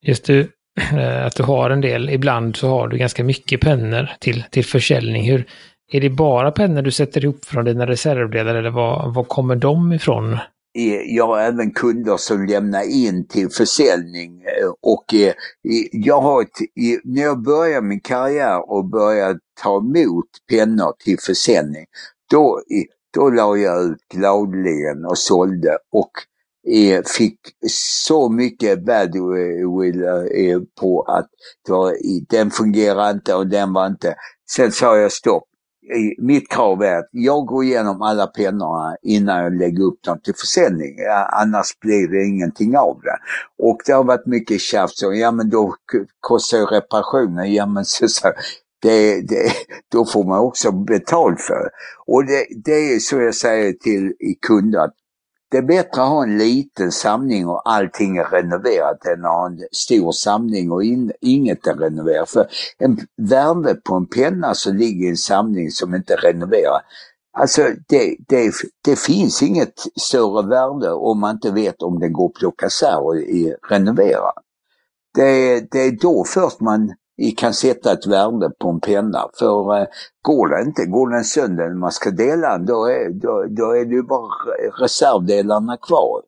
[0.06, 0.40] just du,
[0.92, 4.66] eh, att du har en del, ibland så har du ganska mycket pennor till, till
[4.66, 5.32] försäljning.
[5.32, 5.46] Hur,
[5.92, 9.94] är det bara pennor du sätter ihop från dina reservdelar eller var, var kommer de
[9.94, 10.38] ifrån?
[11.08, 14.44] Jag har även kunder som lämnar in till försäljning
[14.82, 15.06] och
[15.92, 16.60] jag har ett,
[17.04, 21.86] när jag började min karriär och började ta emot pennor till försäljning,
[22.32, 22.62] då,
[23.14, 26.12] då la jag ut gladeligen och sålde och
[27.18, 31.30] fick så mycket badwill eh, eh, eh, på att
[31.70, 31.96] var,
[32.30, 34.16] den fungerar inte och den var inte.
[34.52, 35.44] Sen sa jag stopp.
[36.18, 40.34] Mitt krav är att jag går igenom alla pennorna innan jag lägger upp dem till
[40.36, 40.96] försäljning.
[41.32, 43.18] Annars blir det ingenting av det.
[43.64, 45.02] Och det har varit mycket tjafs.
[45.02, 45.76] Ja men då
[46.20, 47.54] kostar ju reparationen.
[47.54, 48.32] Ja men så, så
[48.82, 49.52] det, det,
[49.92, 51.70] då får man också betalt för det.
[52.06, 54.14] Och det, det är så jag säger till
[54.48, 54.94] kunder att
[55.50, 59.46] det är bättre att ha en liten samling och allting är renoverat än att ha
[59.46, 62.30] en stor samling och in, inget är renoverat.
[62.30, 66.82] För en värme på en penna som ligger i en samling som inte är renoverad,
[67.38, 72.26] alltså det, det, det finns inget större värde om man inte vet om den går
[72.26, 73.16] att plocka isär och
[73.70, 74.32] renovera.
[75.14, 76.94] Det, det är då först man
[77.38, 79.30] kan sätta ett värde på en penna.
[79.40, 79.88] För eh,
[80.22, 83.72] går det inte, går den sönder när man ska dela den, då är, då, då
[83.72, 84.30] är det ju bara
[84.82, 86.22] reservdelarna kvar.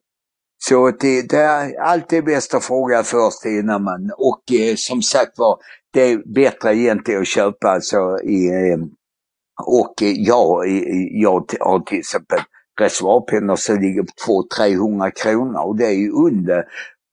[0.64, 5.38] Så det, det är alltid bäst att fråga först innan man, och eh, som sagt
[5.38, 5.58] var,
[5.94, 8.80] det är bättre egentligen att köpa alltså i, eh,
[9.66, 10.68] och jag,
[11.12, 12.40] jag har till exempel
[12.80, 16.64] reservoarpennor som ligger på 200-300 kronor och det är ju under.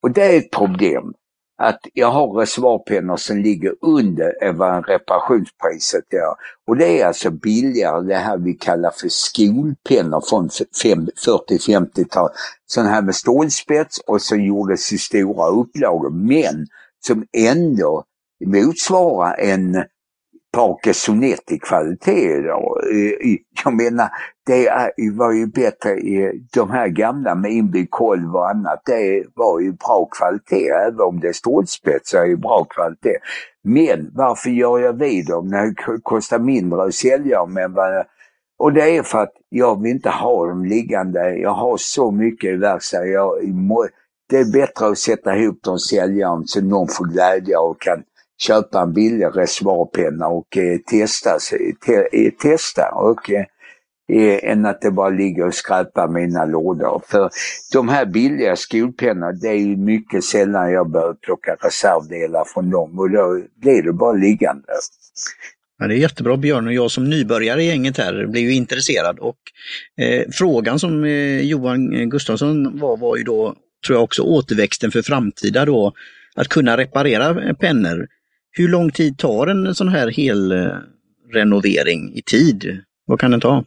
[0.03, 1.13] Och det är ett problem
[1.57, 6.35] att jag har reservoarpennor som ligger under eh, vad reparationspriset är.
[6.67, 12.29] Och det är alltså billigare det här vi kallar för skolpennor från 40-50-tal.
[12.65, 16.67] Sådana här med stålspets och så gjordes i stora upplagor men
[17.07, 18.03] som ändå
[18.45, 19.83] motsvarar en
[20.55, 20.93] Parker
[21.51, 22.81] i kvalitet idag.
[23.63, 24.09] Jag menar,
[24.45, 24.69] det
[25.13, 25.95] var ju bättre,
[26.53, 30.69] de här gamla med inbyggd kolv och annat, det var ju bra kvalitet.
[30.69, 33.17] Även om det är strålspetsar är ju bra kvalitet.
[33.63, 38.05] Men varför gör jag vid dem när det kostar mindre att sälja dem än vad
[38.57, 41.35] och det är för att jag vill inte ha dem liggande.
[41.35, 43.07] Jag har så mycket i verkstaden.
[44.29, 47.81] det är bättre att sätta ihop dem och sälja dem så någon får glädje och
[47.81, 48.03] kan
[48.37, 51.37] köpa en billig reservoarpenna och eh, testa,
[51.85, 53.45] te, eh, testa och, eh,
[54.09, 57.01] eh, än att det bara ligger och skräpar mina lådor.
[57.07, 57.29] För
[57.73, 62.99] de här billiga skolpennorna, det är ju mycket sällan jag behöver plocka reservdelar från dem
[62.99, 64.67] och då blir det bara liggande.
[65.79, 69.19] Ja, det är jättebra Björn och jag som nybörjare i gänget här blir ju intresserad
[69.19, 69.37] och
[69.97, 73.55] eh, frågan som eh, Johan Gustafsson var var ju då,
[73.87, 75.93] tror jag också, återväxten för framtida då,
[76.35, 78.07] att kunna reparera pennor.
[78.57, 80.77] Hur lång tid tar en sån här hel eh,
[81.33, 82.81] renovering i tid?
[83.05, 83.63] Vad kan den ta?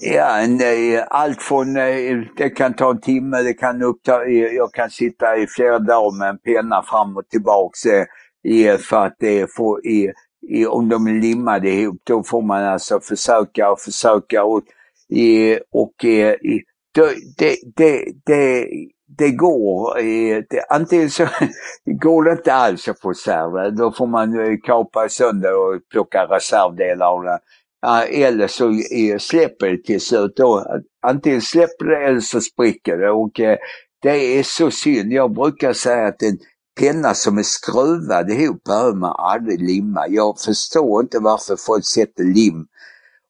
[0.00, 4.72] Ja, nej, allt från, eh, det kan ta en timme, det kan uppta, eh, jag
[4.72, 7.80] kan sitta i flera dagar med en penna fram och tillbaks
[8.88, 9.80] för att det får,
[10.68, 14.62] om de är limmade ihop, då får man alltså försöka och försöka och,
[15.72, 16.36] och det,
[17.76, 18.66] det, det,
[19.18, 21.26] det går, eh, det, antingen så
[21.84, 25.80] går det inte alls att få reserver, eh, då får man eh, kapa sönder och
[25.90, 27.38] plocka reservdelar av det.
[28.10, 28.72] Eller så
[29.18, 30.40] släpper det till slut.
[31.06, 33.10] Antingen släpper det eller så spricker det.
[33.10, 33.30] Och
[34.02, 35.12] det är så synd.
[35.12, 36.38] Jag brukar säga att en
[36.80, 40.08] penna som är skruvad ihop behöver man aldrig limma.
[40.08, 42.66] Jag förstår inte varför folk sätter lim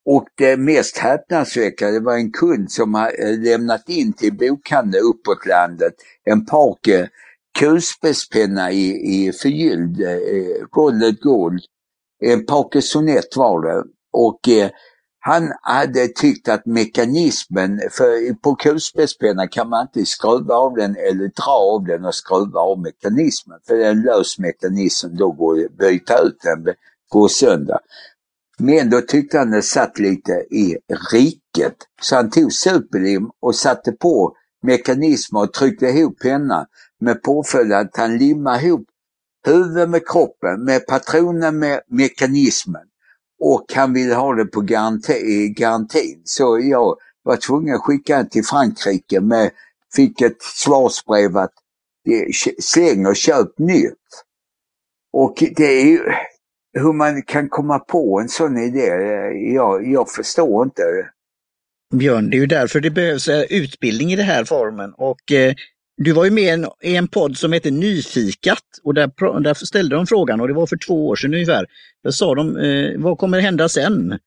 [0.07, 5.05] och eh, det mest häpnadsväckande var en kund som har eh, lämnat in till bokhandeln
[5.05, 7.09] uppåt landet en Parker
[7.59, 11.61] kulspetspenna i, i förgylld eh, Golden Gold.
[12.21, 13.85] En Parker Sonett var det.
[14.13, 14.71] Och eh,
[15.21, 21.29] han hade tyckt att mekanismen, för på kulspetspenna kan man inte skruva av den eller
[21.29, 23.59] dra av den och skruva av mekanismen.
[23.67, 26.75] För det är en lös mekanism, då går det att byta ut den,
[27.09, 27.79] går sönder.
[28.59, 30.77] Men då tyckte han det satt lite i
[31.13, 31.77] riket.
[32.03, 36.67] Så han tog superlim och satte på mekanismer och tryckte ihop pennan
[37.01, 38.87] med påföljd att han limmade ihop
[39.47, 42.83] huvudet med kroppen, med patronen med mekanismen.
[43.41, 46.23] Och han ville ha det på garanti, garantin.
[46.25, 49.51] Så jag var tvungen att skicka den till Frankrike med,
[49.95, 51.53] fick ett svarsbrev att
[52.61, 54.25] släng och köp nytt.
[55.13, 56.01] Och det är ju,
[56.75, 60.83] hur man kan komma på en sån idé, eh, jag, jag förstår inte.
[61.95, 64.93] Björn, det är ju därför det behövs eh, utbildning i den här formen.
[64.97, 65.55] Och eh,
[65.97, 70.07] du var ju med i en podd som heter Nyfikat och där, där ställde de
[70.07, 71.67] frågan och det var för två år sedan ungefär.
[72.05, 74.19] Då sa de, eh, vad kommer hända sen?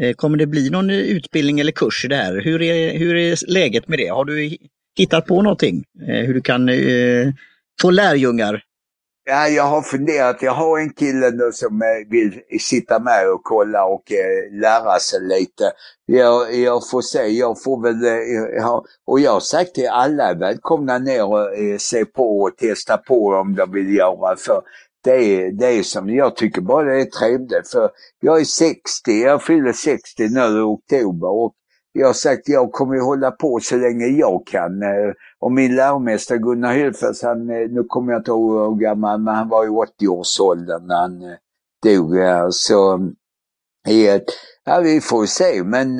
[0.00, 2.40] Eh, kommer det bli någon eh, utbildning eller kurs i det här?
[2.40, 4.08] Hur är, hur är läget med det?
[4.08, 4.56] Har du
[4.98, 5.84] hittat på någonting?
[6.08, 7.32] Eh, hur du kan eh,
[7.80, 8.62] få lärjungar
[9.26, 10.42] Ja, jag har funderat.
[10.42, 14.98] Jag har en kille nu som eh, vill sitta med och kolla och eh, lära
[14.98, 15.72] sig lite.
[16.06, 20.34] Jag, jag får se, jag får väl, eh, ha, och jag har sagt till alla
[20.34, 24.36] välkomna ner och eh, se på och testa på om de vill göra.
[24.36, 24.62] För
[25.04, 27.70] det är, det är som jag tycker bara det är trevligt.
[27.72, 31.54] För jag är 60, jag fyller 60 nu i oktober och
[31.96, 34.82] jag har sagt jag kommer hålla på så länge jag kan.
[34.82, 39.20] Eh, och min läromästare Gunnar Hylfers, han, eh, nu kommer jag inte ihåg hur gammal,
[39.20, 41.36] men han var i 80-årsåldern när han eh,
[41.82, 42.14] dog.
[42.50, 43.10] Så
[44.64, 45.62] ja, vi får se.
[45.64, 45.98] Men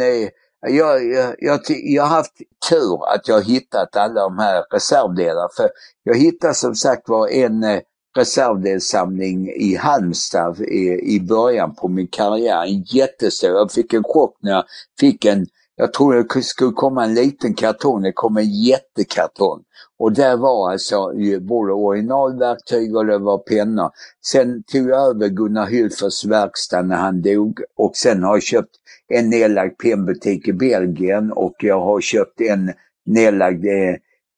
[0.60, 2.36] jag, jag, jag, jag har haft
[2.70, 5.48] tur att jag hittat alla de här reservdelarna.
[5.56, 5.70] För
[6.02, 7.80] jag hittade som sagt var en
[8.16, 12.64] reservdelssamling i Halmstad i, i början på min karriär.
[12.64, 13.50] En jättestor.
[13.50, 14.64] Jag fick en chock när jag
[15.00, 19.62] fick en jag tror det skulle komma en liten kartong, det kom en jättekartong.
[19.98, 23.90] Och där var alltså både originalverktyg och det var pennor.
[24.26, 28.76] Sen tog jag över Gunnar Hylfors verkstad när han dog och sen har jag köpt
[29.08, 32.72] en nedlagd pennbutik i Belgien och jag har köpt en
[33.06, 33.96] nedlagd eh,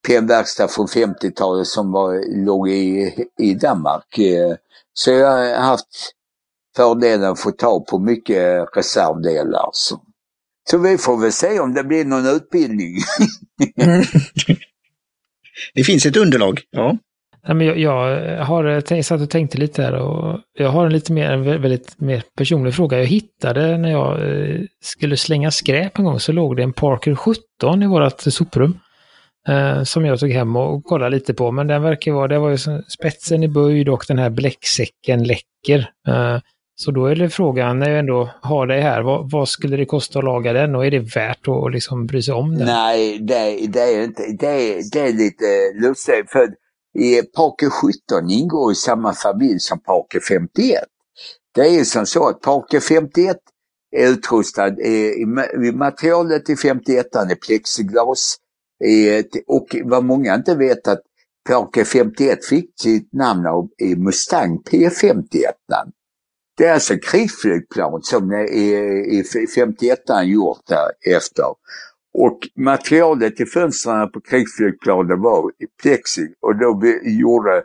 [0.08, 4.18] pennverkstad från 50-talet som var, låg i, i Danmark.
[4.18, 4.56] Eh,
[4.92, 6.12] så jag har haft
[6.76, 9.68] fördelen att få tag på mycket reservdelar.
[9.72, 10.00] Så.
[10.70, 12.94] Så vi får väl se om det blir någon utbildning.
[15.74, 16.98] det finns ett underlag, ja.
[17.48, 21.12] Nej, men jag, jag har satt och tänkte lite här och jag har en lite
[21.12, 22.98] mer, en väldigt mer personlig fråga.
[22.98, 27.14] Jag hittade när jag eh, skulle slänga skräp en gång så låg det en Parker
[27.14, 28.78] 17 i vårt soprum.
[29.48, 32.50] Eh, som jag tog hem och kollade lite på, men den verkar vara, det var
[32.50, 35.90] ju spetsen i böjd och den här bläcksäcken läcker.
[36.08, 36.38] Eh,
[36.78, 39.86] så då är det frågan, när jag ändå har dig här, vad, vad, skulle det
[39.86, 42.66] kosta att laga den och är det värt att liksom bry sig om den?
[42.66, 46.48] Nej, det, det är inte, det, det är lite lustigt för
[46.98, 50.84] i Parker 17 ingår i samma familj som Parker 51.
[51.54, 53.36] Det är som så att Parker 51
[53.96, 55.12] är utrustad, i,
[55.66, 58.36] i materialet i 51 är plexiglas.
[59.46, 61.00] Och vad många inte vet att
[61.48, 65.12] Parker 51 fick sitt namn av Mustang P51.
[66.56, 71.54] Det är alltså krigsflygplan som är i 51 gjort därefter.
[72.14, 75.50] Och materialet i fönstren på krigsflygplanen var
[75.82, 77.64] plexi och då gjorde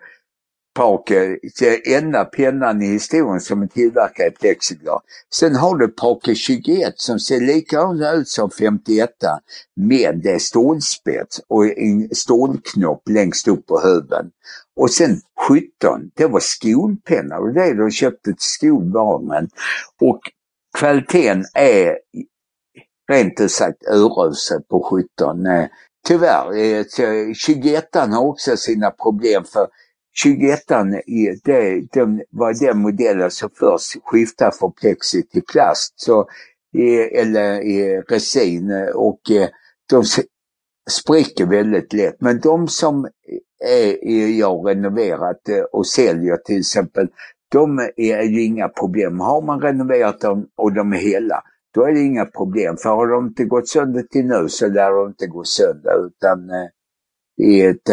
[0.73, 5.01] Parker den enda pennan i historien som är tillverkad i plexiglas.
[5.34, 9.10] Sen har du Parker 21 som ser likadant ut som 51
[9.75, 14.31] men det är stålspets och en stålknopp längst upp på huven.
[14.75, 19.49] Och sen 17, det var skolpenna och det är de köpte till skolbarnen.
[20.01, 20.21] Och
[20.77, 21.97] kvaliteten är
[23.12, 25.45] rent ut sagt urusel på 17.
[25.45, 25.67] Eh,
[26.07, 29.67] tyvärr, eh, 21 har också sina problem för
[30.13, 30.60] 21
[31.43, 35.93] det, det var den modellen som först skiftade från plexi till plast.
[35.95, 36.28] Så,
[37.12, 37.62] eller
[38.10, 39.50] resin och eh,
[39.89, 40.04] de
[40.89, 42.15] spricker väldigt lätt.
[42.19, 43.08] Men de som
[43.65, 44.08] är,
[44.39, 47.08] jag renoverat eh, och säljer till exempel,
[47.52, 49.19] de är ju inga problem.
[49.19, 51.43] Har man renoverat dem och de är hela,
[51.74, 52.78] då är det inga problem.
[52.78, 56.08] För har de inte gått sönder till nu så lär de inte gå sönder.
[56.08, 56.67] Utan, eh,
[57.69, 57.89] ett,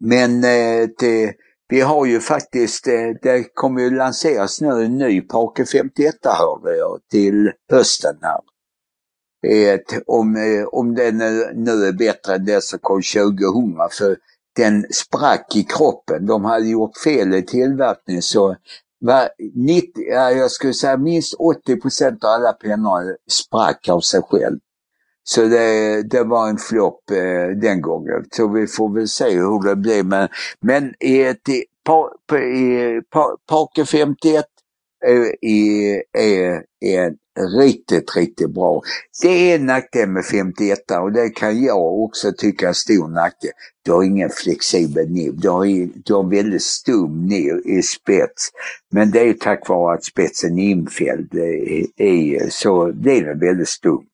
[0.00, 1.34] men eh, det,
[1.68, 6.76] vi har ju faktiskt, eh, det kommer ju lanseras nu en ny Parker 51 hörde
[6.76, 8.40] jag till hösten här.
[9.46, 11.18] Ett, om, eh, om den
[11.64, 13.38] nu är bättre än det som kom 2000
[13.90, 14.16] för
[14.56, 16.26] den sprack i kroppen.
[16.26, 18.56] De hade gjort fel i tillverkningen så
[19.00, 21.34] var 90, jag skulle säga minst
[21.66, 24.58] 80% av alla pennor sprack av sig själv.
[25.24, 28.24] Så det, det var en flopp eh, den gången.
[28.30, 30.02] Så vi får väl se hur det blir.
[30.02, 30.28] Men,
[30.60, 31.64] men i, ett, i,
[32.34, 33.00] i
[33.48, 34.44] Parker 51
[35.06, 37.14] eh, är, är, är
[37.60, 38.82] riktigt, riktigt bra.
[39.22, 43.08] Det är en nackdel med 51 och det kan jag också tycka är en stor
[43.08, 43.50] nackdel.
[43.84, 45.40] Du har ingen flexibel nibb.
[45.40, 45.64] Du har,
[46.04, 48.50] du har väldigt stum ner i spets.
[48.92, 51.34] Men det är tack vare att spetsen är infälld
[51.96, 54.04] eh, så blir den väldigt stum.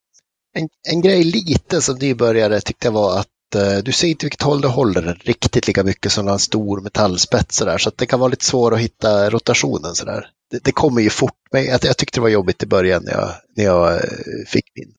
[0.56, 4.42] En, en grej lite som nybörjare tyckte jag var att eh, du ser inte vilket
[4.42, 8.06] håll du håller den riktigt lika mycket som en stor metallspets sådär, så att det
[8.06, 10.26] kan vara lite svårt att hitta rotationen sådär.
[10.50, 13.12] Det, det kommer ju fort, men jag, jag tyckte det var jobbigt i början när
[13.12, 14.00] jag, när jag eh,
[14.46, 14.92] fick min.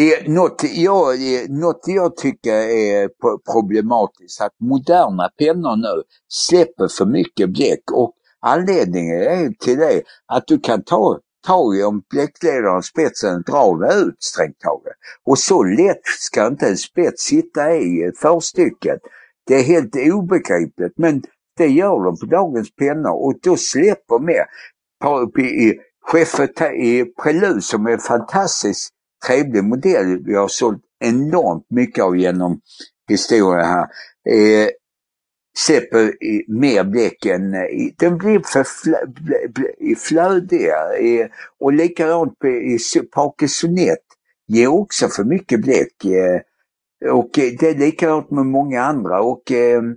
[0.00, 1.18] Eh, något jag,
[1.50, 3.08] något jag tycker är
[3.52, 10.46] problematiskt, att moderna pennor nu släpper för mycket bläck och anledningen är till det att
[10.46, 14.92] du kan ta tag i om bläckledaren spetsen drar ut strängt taget.
[15.26, 19.00] Och så lätt ska inte en spets sitta i förstycket.
[19.46, 21.22] Det är helt obegripligt men
[21.56, 24.44] det gör de på dagens pennor och då släpper mer.
[25.38, 28.90] I Chefet i Prelude som är en fantastiskt
[29.26, 32.60] trevlig modell vi har sålt enormt mycket av genom
[33.08, 33.86] historien här.
[34.28, 34.68] Eh,
[35.58, 36.14] släpper
[36.48, 37.54] mer bläck än,
[37.96, 38.64] den blir för
[39.94, 40.76] flödiga
[41.60, 42.78] och likadant i
[43.12, 43.98] Parkinsonet
[44.50, 46.04] ger också för mycket bläck.
[46.04, 46.40] Eh,
[47.12, 49.96] och eh, det är likadant med många andra och ehm,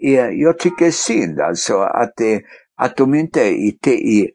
[0.00, 2.38] eh, jag tycker det är synd alltså att, eh,
[2.76, 4.30] att de inte i, i,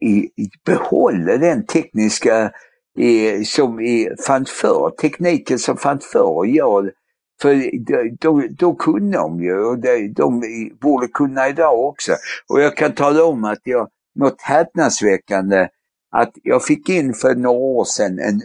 [0.00, 0.30] i,
[0.64, 2.52] behåller den tekniska
[2.98, 3.80] eh, som
[4.26, 6.92] fanns förr, tekniken som fanns förr gör
[7.40, 7.70] för
[8.20, 10.42] då, då kunde de ju och de, de
[10.80, 12.12] borde kunna idag också.
[12.48, 15.68] Och jag kan tala om att jag, något häpnadsväckande,
[16.16, 18.40] att jag fick in för några år sedan en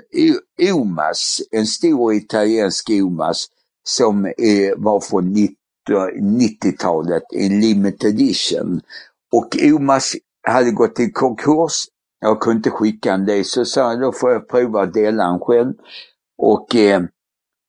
[0.73, 3.45] OMAS, en stor italiensk OMAS
[3.83, 5.35] som är, var från
[6.39, 8.81] 90-talet, en limited edition.
[9.33, 10.15] Och OMAS
[10.47, 11.85] hade gått i konkurs.
[12.19, 15.23] Jag kunde inte skicka en det, så sa jag då får jag prova att dela
[15.23, 15.73] den själv.
[16.37, 17.01] Och eh,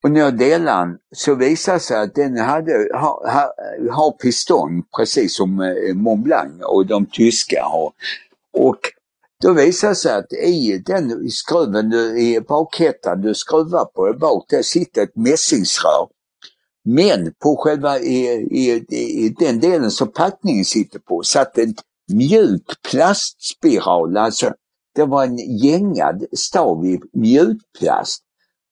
[0.07, 3.53] och när jag delade den så visade det sig att den hade, har, ha,
[3.95, 7.91] ha pistong precis som eh, Mont Blanc och de tyska har.
[8.53, 8.79] Och
[9.41, 14.61] Då visar det sig att i den skruven, i bakhättan du skruvar på, bak där
[14.61, 16.07] sitter ett mässingsrör.
[16.85, 18.85] Men på själva i, i,
[19.25, 21.75] i den delen som packningen sitter på satt en
[22.11, 24.53] mjuk plastspiral, alltså
[24.95, 28.23] det var en gängad stav i mjukplast.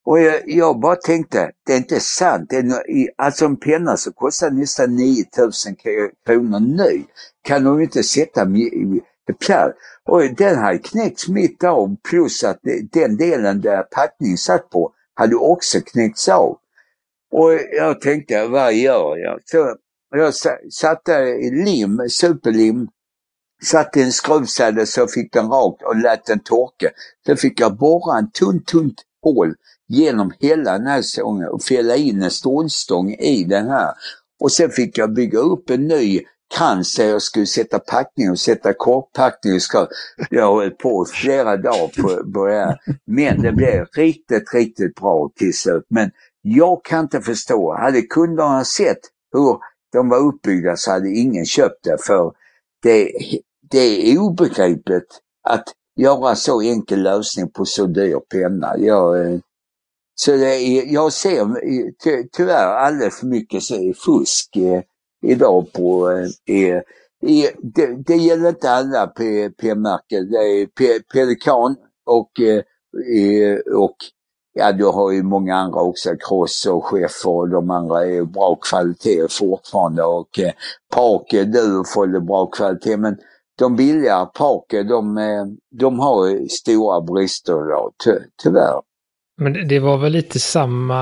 [0.06, 2.54] Och jag, jag, bara tänkte, det är inte sant.
[3.16, 5.76] Alltså en penna som kostar nästan 9000
[6.26, 7.06] kronor ny
[7.44, 8.46] kan de inte sätta
[9.40, 9.74] plär.
[10.04, 12.60] Och den hade knäckts mitt av plus att
[12.92, 16.58] den delen där packningen satt på hade också knäckts av.
[17.32, 19.40] Och jag tänkte, vad gör jag?
[19.46, 19.76] Så
[20.10, 20.34] jag
[20.74, 22.88] satte lim, superlim,
[23.64, 26.90] satte en skruvsäde så jag fick den rakt och lät den torka.
[27.26, 29.56] Sen fick jag borra en tunt, tunt hål
[29.88, 33.94] genom hela den här säsongen och fälla in en stålstång i den här.
[34.40, 36.22] Och sen fick jag bygga upp en ny
[36.58, 39.60] krans där jag skulle sätta packning och sätta korkpackning.
[40.30, 42.80] Jag har hållit på flera dagar på, på det här.
[43.06, 45.86] Men det blev riktigt, riktigt bra till slut.
[45.90, 46.12] Men
[46.42, 49.00] jag kan inte förstå, hade kunderna sett
[49.34, 49.58] hur
[49.92, 52.34] de var uppbyggda så hade ingen köpt det för
[52.84, 53.12] det,
[53.72, 55.64] det är obegripligt att
[55.96, 58.78] göra så enkel lösning på så dyr penna.
[58.78, 59.40] Jag, eh,
[60.16, 61.46] så det är, jag ser
[62.04, 63.64] ty, tyvärr alldeles för mycket
[64.06, 64.82] fusk eh,
[65.26, 66.10] idag på
[66.46, 66.82] eh,
[67.22, 70.32] det, det gäller inte alla p-märken.
[70.32, 72.64] Det är Pelikan och, eh,
[73.76, 73.96] och
[74.58, 78.56] Ja, du har ju många andra också, Cross och Schäffer och de andra är bra
[78.56, 80.52] kvalitet fortfarande och eh,
[80.96, 83.18] Parker, Duofold är bra kvalitet men
[83.60, 85.46] de billiga Parker de, eh,
[85.80, 88.12] de har stora brister då, ty
[88.44, 88.82] tyvärr.
[89.38, 90.96] Men det var väl lite samma,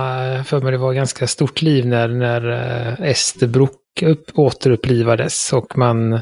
[0.44, 6.22] för mig det var ganska stort liv när, när eh, Esterbrook upp, återupplivades och man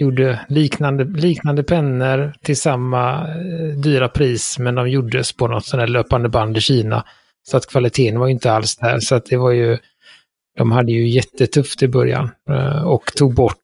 [0.00, 5.80] gjorde liknande, liknande pennor till samma eh, dyra pris, men de gjordes på något sånt
[5.80, 7.04] här löpande band i Kina.
[7.42, 9.00] Så att kvaliteten var inte alls där.
[9.00, 9.78] Så att det var ju,
[10.56, 13.56] de hade ju jättetufft i början eh, och tog bort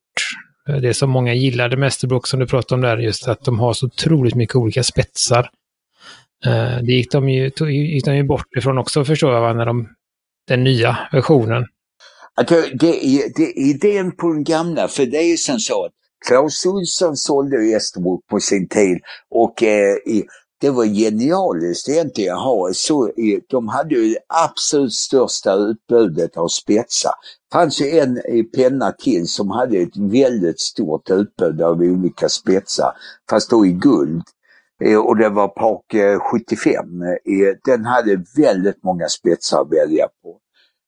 [0.80, 3.72] det som många gillade med Esterbrook som du pratade om där, just att de har
[3.72, 5.51] så otroligt mycket olika spetsar.
[6.45, 9.89] Eh, det gick de ju, gick de ju bort ifrån också förstår jag, när de,
[10.49, 11.64] den nya versionen.
[12.34, 12.93] Alltså, det,
[13.37, 15.93] det idén på den gamla, för det är ju som så att
[16.28, 18.99] Claes Olsson sålde ju Esterbrook på sin tid
[19.30, 19.97] och eh,
[20.61, 23.11] det var genialiskt egentligen att ha så,
[23.49, 27.12] de hade ju det absolut största utbudet av spetsar.
[27.51, 28.20] Det fanns ju en
[28.55, 32.93] penna till som hade ett väldigt stort utbud av olika spetsar,
[33.30, 34.22] fast då i guld.
[34.85, 37.03] Eh, och det var Park eh, 75.
[37.03, 37.16] Eh,
[37.64, 40.39] den hade väldigt många spetsar att välja på.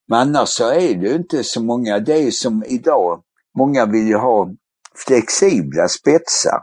[0.07, 3.21] Men annars så är det ju inte så många, det är som idag,
[3.57, 4.49] många vill ju ha
[5.07, 6.61] flexibla spetsar.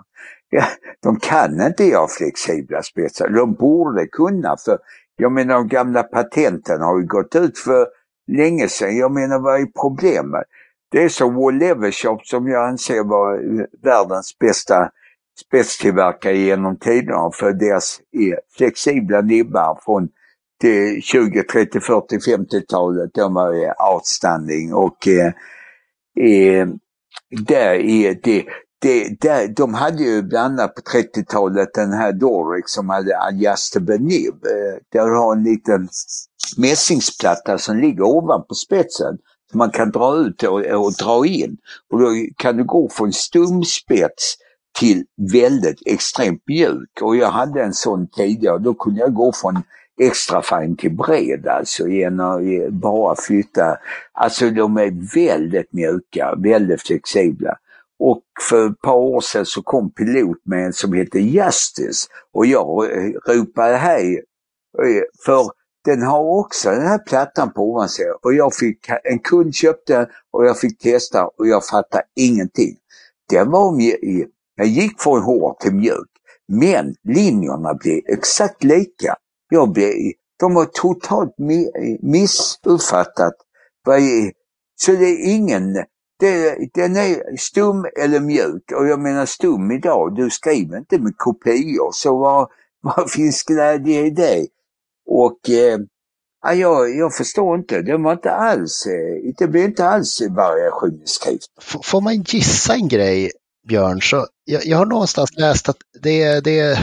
[0.51, 0.65] Ja,
[1.03, 3.29] de kan inte göra flexibla spetsar.
[3.29, 4.79] De borde kunna för
[5.17, 7.87] jag menar de gamla patenten har ju gått ut för
[8.27, 8.97] länge sedan.
[8.97, 10.45] Jag menar vad är problemet?
[10.91, 13.41] Det är så Wall Levershop som jag anser var
[13.83, 14.91] världens bästa
[15.41, 20.09] spetstillverkare genom tiderna för deras e, flexibla nibbar från
[21.03, 23.11] 20, 30, 40, 50-talet.
[23.15, 25.33] De var eh, outstanding och eh,
[26.27, 26.69] eh,
[27.47, 28.45] där är det,
[28.81, 33.99] det, där, de hade ju bland annat på 30-talet den här Doric som hade adjustable
[33.99, 34.35] nib.
[34.35, 35.89] Eh, där du har en liten
[36.57, 39.19] mässingsplatta som ligger ovanpå spetsen
[39.51, 41.57] som man kan dra ut och, och dra in.
[41.93, 42.07] Och då
[42.37, 44.37] kan du gå från stum spets
[44.79, 47.03] till väldigt extremt mjuk.
[47.03, 49.63] Och jag hade en sån tidigare, då kunde jag gå från
[50.01, 53.79] extra fin till bred alltså genom att bara flytta.
[54.13, 57.57] Alltså de är väldigt mjuka, väldigt flexibla.
[57.99, 62.47] Och för ett par år sedan så kom pilot med en som heter Justice och
[62.47, 64.25] jag eh, ropade hej.
[64.83, 65.51] Eh, för
[65.85, 70.47] den har också den här plattan på ovansidan och jag fick, en kund köpte och
[70.47, 72.77] jag fick testa och jag fattade ingenting.
[73.31, 73.73] Den var,
[74.57, 76.11] jag gick från hård till mjuk.
[76.49, 79.17] Men linjerna blev exakt lika.
[79.51, 79.93] Jag blev,
[80.39, 81.35] de har totalt
[82.01, 83.35] missuppfattat
[84.77, 85.75] så det är ingen,
[86.21, 91.17] det, den är stum eller mjuk och jag menar stum idag, du skriver inte med
[91.17, 92.49] kopior så vad,
[92.81, 94.47] vad finns glädje i det?
[95.07, 95.79] Och eh,
[96.57, 101.07] jag, jag förstår inte, det var inte alls, eh, det blev inte alls variation i
[101.07, 101.51] skrift.
[101.85, 103.31] Får man gissa en grej
[103.69, 106.79] Björn, så jag, jag, har någonstans läst att det, det,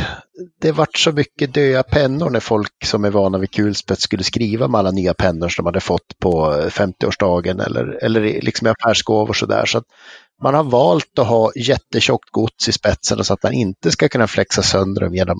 [0.61, 4.67] det vart så mycket döda pennor när folk som är vana vid kulspets skulle skriva
[4.67, 9.33] med alla nya pennor som de hade fått på 50-årsdagen eller, eller liksom i affärsgåvor
[9.33, 9.65] sådär.
[9.65, 9.85] Så att
[10.43, 14.27] man har valt att ha jättetjockt gods i spetsen så att man inte ska kunna
[14.27, 15.39] flexa sönder dem genom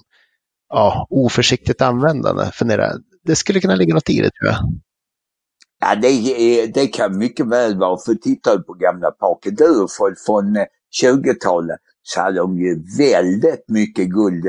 [0.70, 2.52] ja, oförsiktigt användande.
[2.54, 2.92] Fundera,
[3.24, 4.60] det skulle kunna ligga något i det tror jag.
[5.80, 10.58] Ja, det, det kan mycket väl vara, för tittar du på gamla Parker Durefoil från
[11.02, 14.46] 20-talet så hade de ju väldigt mycket guld.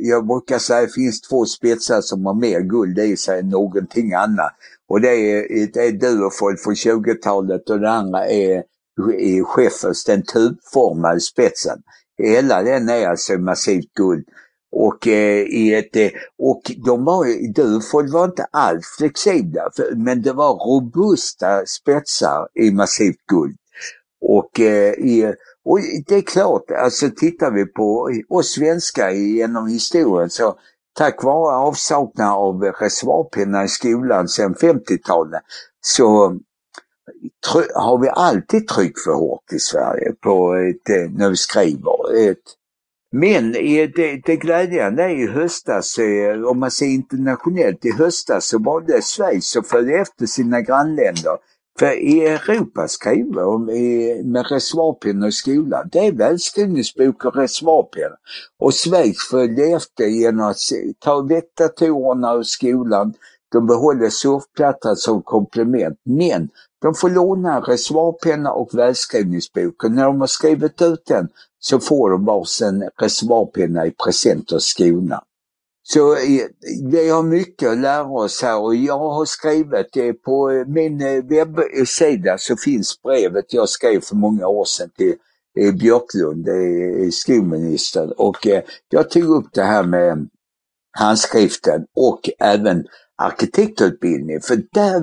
[0.00, 3.48] Jag brukar säga att det finns två spetsar som har mer guld i sig än
[3.48, 4.52] någonting annat.
[4.88, 8.62] Och det är, det är Durefoil från 20-talet och det andra är,
[9.18, 11.78] är Schäffers, den tubformade spetsen.
[12.18, 14.24] Hela den är alltså massivt guld.
[14.72, 20.22] Och, eh, i ett, eh, och de var, Dufold var inte alls flexibla, för, men
[20.22, 23.56] det var robusta spetsar i massivt guld.
[24.38, 25.34] Och, eh,
[25.64, 30.58] och det är klart, alltså tittar vi på oss svenskar genom historien så
[30.98, 35.42] tack vare avsaknad av reservoarpenna i skolan sedan 50-talet
[35.80, 36.38] så
[37.74, 42.30] har vi alltid tryckt för hårt i Sverige på ett, eh, när vi skriver.
[42.30, 42.44] Ett,
[43.12, 48.58] men det, det glädjande är i höstas, eh, om man ser internationellt, i höstas så
[48.58, 51.38] var det Schweiz som följde efter sina grannländer.
[51.78, 53.58] För i Europa skriver
[54.22, 58.16] med reservoarpennor i skolan, det är välskrivningsbok och reservoarpenna.
[58.58, 60.56] Och Schweiz följde efter genom att
[60.98, 63.14] ta väck datorerna ur skolan,
[63.52, 66.48] de behåller surfplattan som komplement, men
[66.82, 72.24] de får låna reservoarpenna och välskrivningsbok när de har skrivit ut den så får de
[72.24, 75.22] varsin reservoarpenna i present av skolan.
[75.88, 76.46] Så eh,
[76.84, 81.24] vi har mycket att lära oss här och jag har skrivit det på min eh,
[81.24, 85.14] webbsida så finns brevet jag skrev för många år sedan till
[85.74, 86.48] Björklund,
[87.14, 88.46] skolministern och
[88.88, 90.28] jag tog upp det här med
[90.98, 95.00] handskriften och även arkitektutbildning för där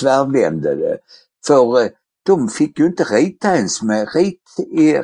[0.00, 0.98] tvärvände det.
[1.46, 1.90] För
[2.22, 4.42] de fick ju inte rita ens med rit,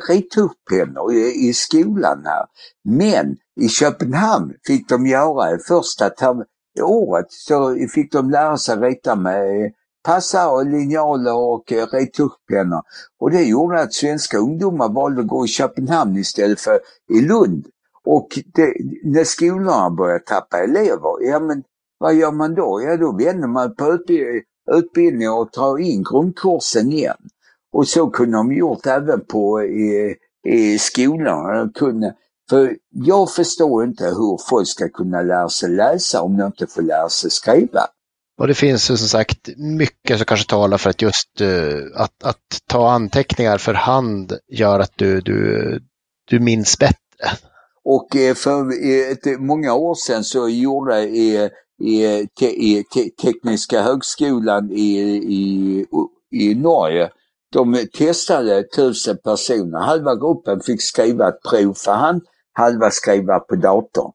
[0.09, 2.45] rittuschpennor i, i skolan här.
[2.83, 6.11] Men i Köpenhamn fick de göra det första
[6.81, 9.71] året så fick de lära sig rita med
[10.03, 12.81] passar och linjaler och retuschpennor.
[13.19, 16.79] Och det gjorde att svenska ungdomar valde att gå i Köpenhamn istället för
[17.13, 17.67] i Lund.
[18.05, 21.63] Och det, när skolorna började tappa elever, ja men
[21.97, 22.81] vad gör man då?
[22.83, 23.97] Ja då vänder man på
[24.71, 27.17] utbildning och tar in grundkursen igen.
[27.73, 30.15] Och så kunde de gjort även på i,
[30.47, 31.71] i skolan.
[31.75, 32.13] Kunde,
[32.49, 36.81] för jag förstår inte hur folk ska kunna lära sig läsa om de inte får
[36.81, 37.81] lära sig skriva.
[38.39, 42.61] Och det finns som sagt mycket som kanske talar för att just uh, att, att
[42.67, 45.79] ta anteckningar för hand gör att du, du,
[46.29, 46.97] du minns bättre.
[47.83, 48.71] Och eh, för
[49.11, 51.07] ett, många år sedan så gjorde
[51.79, 55.85] i, te, i te, Tekniska högskolan i, i,
[56.31, 57.09] i Norge
[57.51, 59.79] de testade tusen personer.
[59.79, 62.21] Halva gruppen fick skriva ett prov för hand,
[62.53, 64.11] halva skriva på datorn.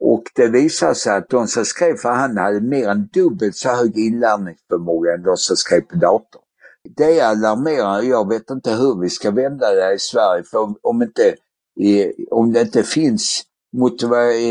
[0.00, 3.68] Och det visade sig att de som skrev för hand hade mer än dubbelt så
[3.68, 6.42] hög inlärningsförmåga än de som skrev på datorn.
[6.96, 8.06] Det är alarmerande.
[8.06, 10.44] Jag vet inte hur vi ska vända det här i Sverige.
[10.44, 11.34] För om, inte,
[12.30, 13.42] om det inte finns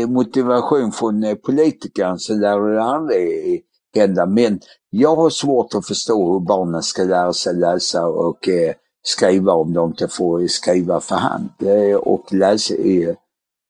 [0.06, 3.62] motivation från eh, politikerna så lär det aldrig
[3.94, 4.26] hända.
[4.26, 4.60] Men
[4.90, 9.72] jag har svårt att förstå hur barnen ska lära sig läsa och eh, skriva om
[9.72, 11.50] de inte får skriva för hand.
[12.00, 12.74] och läsa,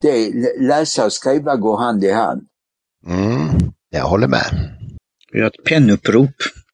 [0.02, 2.42] det, läsa och skriva går hand i hand.
[3.06, 4.76] Mm, jag håller med.
[5.32, 6.30] Vi har ett pennupprop.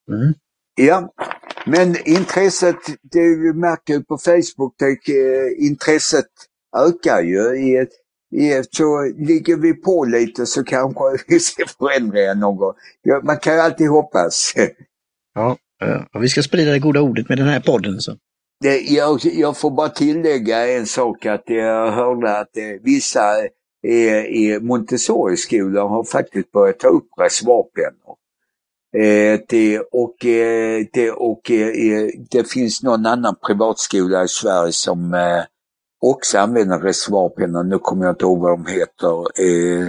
[0.09, 0.35] Mm.
[0.75, 1.13] Ja,
[1.67, 6.31] men intresset, det märker på Facebook, det, eh, intresset
[6.77, 7.57] ökar ju.
[7.57, 7.93] I ett,
[8.71, 12.73] så ligger vi på lite så kanske vi ser förändringar någon gång.
[13.03, 14.55] Ja, man kan ju alltid hoppas.
[15.35, 15.57] Ja,
[16.21, 18.01] vi ska sprida det goda ordet med den här podden.
[18.01, 18.17] Så.
[18.61, 23.39] Det, jag, jag får bara tillägga en sak att jag hörde att eh, vissa
[23.87, 28.17] eh, i Montessori-skolor har faktiskt börjat ta upp reservoarpennor.
[28.97, 35.15] Eh, det, och eh, det, och eh, det finns någon annan privatskola i Sverige som
[36.03, 37.63] eh, också använder reservoarpennor.
[37.65, 39.41] Nu kommer jag inte ihåg vad de heter.
[39.41, 39.89] Eh,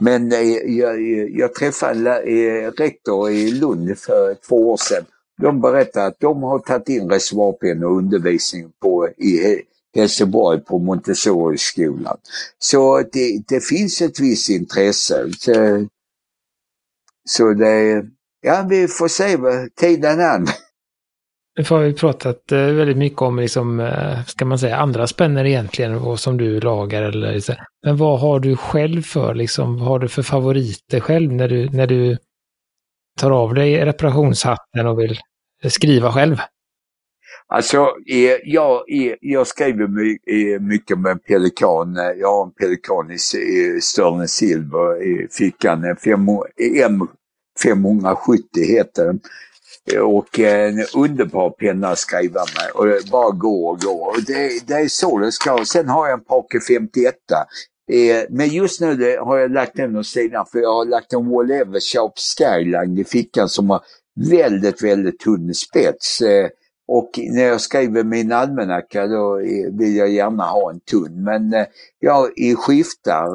[0.00, 0.40] men eh,
[0.78, 5.04] jag, jag träffade eh, rektor i Lund för två år sedan.
[5.42, 9.62] De berättade att de har tagit in reservoarpennor och undervisning på, i
[9.94, 12.16] Helsingborg på Montessori-skolan.
[12.58, 15.30] Så det, det finns ett visst intresse.
[15.38, 15.86] Så,
[17.28, 18.04] så det,
[18.40, 20.46] ja vi får se vad tiden an.
[21.56, 25.44] Nu har vi pratat eh, väldigt mycket om, liksom, eh, ska man säga, andra spänner
[25.44, 27.54] egentligen, och som du lagar eller så.
[27.82, 31.70] Men vad har du själv för, liksom, vad har du för favoriter själv när du,
[31.70, 32.18] när du
[33.20, 35.18] tar av dig reparationshatten och vill
[35.68, 36.36] skriva själv?
[37.46, 37.76] Alltså,
[38.10, 38.82] eh, jag,
[39.20, 39.88] jag skriver
[40.58, 41.94] mycket med en pelikan.
[41.94, 43.18] Jag har en pelikan i
[43.80, 45.84] Sterling Silver i fickan.
[45.84, 47.08] M570
[48.68, 49.20] heter den.
[50.02, 54.04] Och en underbar penna att skriva med och det bara gå och gå.
[54.04, 55.64] Och det, det är så det ska.
[55.64, 57.14] Sen har jag en Parker 51.
[57.92, 61.30] Eh, men just nu har jag lagt den åt sidan för jag har lagt en
[61.30, 61.48] Wall
[61.80, 63.80] Sharp Skyline i fickan som har
[64.30, 66.20] väldigt, väldigt tunn spets.
[66.20, 66.48] Eh,
[66.88, 71.24] och när jag skriver min almanacka då eh, vill jag gärna ha en tunn.
[71.24, 73.28] Men eh, skiftar,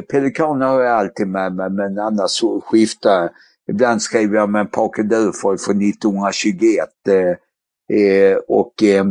[0.00, 3.30] pelikaner har jag alltid med mig men annars skiftar skiftar
[3.70, 6.88] Ibland skriver jag med en Parker Dufoy från 1921.
[7.08, 9.04] Eh, och eh,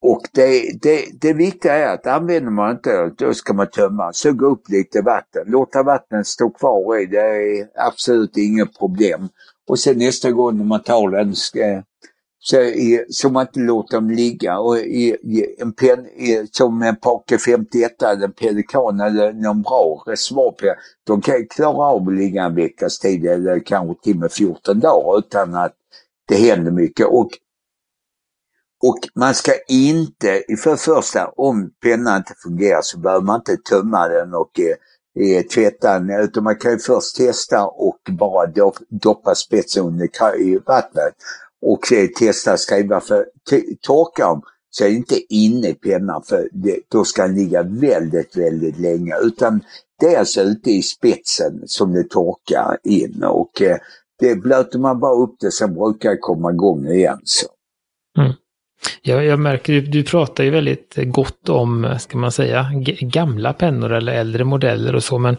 [0.00, 4.12] och det, det, det viktiga är att använder man inte öl, då ska man tömma,
[4.12, 9.28] suga upp lite vatten, låta vattnet stå kvar i, det är absolut inget problem.
[9.68, 11.82] Och sen nästa gång när man tar den, ska,
[12.50, 14.58] så, i, så man inte låter dem ligga.
[14.58, 19.62] Och i, i en pen, i, som en Parker 51 eller en Pelikan eller någon
[19.62, 20.74] bra reservoarpenna,
[21.06, 24.80] de kan klara av att ligga en veckas tid eller kanske till och med 14
[24.80, 25.74] dagar utan att
[26.28, 27.06] det händer mycket.
[27.06, 27.30] Och,
[28.84, 33.56] och man ska inte, för det första, om pennan inte fungerar så behöver man inte
[33.56, 34.76] tömma den och eh,
[35.24, 38.52] eh tvätta den, utan man kan ju först testa och bara
[38.88, 41.14] doppa spetsen under i vattnet
[41.62, 43.26] och eh, testa att skriva för
[43.80, 47.62] torkar dem så är det inte inne i pennan för det, då ska den ligga
[47.62, 49.60] väldigt, väldigt länge utan
[50.00, 53.76] det är alltså ute i spetsen som det torkar in och eh,
[54.18, 57.20] det blöter man bara upp det sen brukar det komma igång igen.
[57.24, 57.46] Så.
[58.18, 58.32] Mm.
[59.02, 62.66] Jag, jag märker, du, du pratar ju väldigt gott om, eh, ska man säga,
[63.00, 65.36] gamla pennor eller äldre modeller och så, men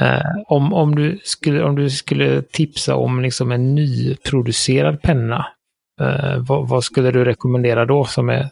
[0.00, 5.46] Eh, om, om, du skulle, om du skulle tipsa om liksom en nyproducerad penna,
[6.00, 8.50] eh, vad, vad, skulle du rekommendera då som är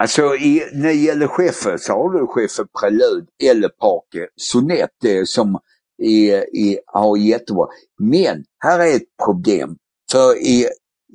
[0.00, 5.24] Alltså i, när det gäller chefer så har du chefer Prelude eller Parker Sonett eh,
[5.24, 5.58] som
[6.02, 7.66] är, är, har jättebra.
[7.98, 9.76] Men här är ett problem.
[10.12, 10.66] För i,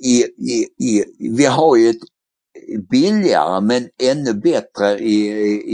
[0.04, 1.04] i, i, i,
[1.38, 2.02] vi har ju ett
[2.90, 5.28] billigare men ännu bättre i,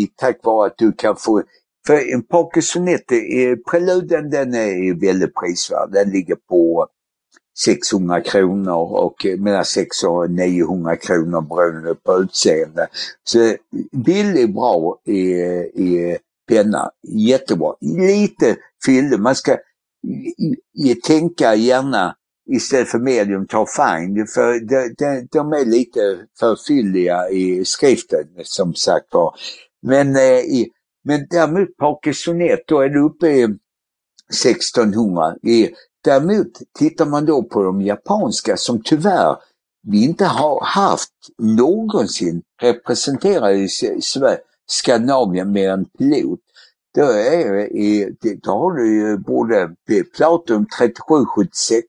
[0.04, 1.44] i, tack vare att du kan få
[1.90, 5.92] för en Poker Sonette, eh, preluden den är väldigt prisvärd.
[5.92, 6.88] Den ligger på
[7.64, 12.88] 600 kronor och eh, mellan 600 och 900 kronor beroende på utseende.
[13.24, 13.56] Så eh,
[13.92, 15.22] billig, bra i,
[15.74, 16.18] i
[16.50, 17.74] penna, jättebra.
[17.82, 19.58] Lite fyllig, man ska
[20.74, 22.16] i, tänka gärna
[22.50, 26.00] istället för medium ta fine, för de, de, de är lite
[26.40, 29.36] för fylliga i skriften som sagt var.
[29.82, 30.72] Men eh, i,
[31.04, 33.44] men däremot Parkinsonet, då är det uppe i
[34.46, 35.36] 1600.
[36.04, 36.48] Däremot
[36.80, 39.38] tittar man då på de japanska som tyvärr
[39.82, 43.70] vi inte har haft någonsin representerade i
[44.68, 46.40] Skandinavien med en pilot.
[46.96, 49.76] Då, är, då har du ju både
[50.16, 51.86] Platum 3776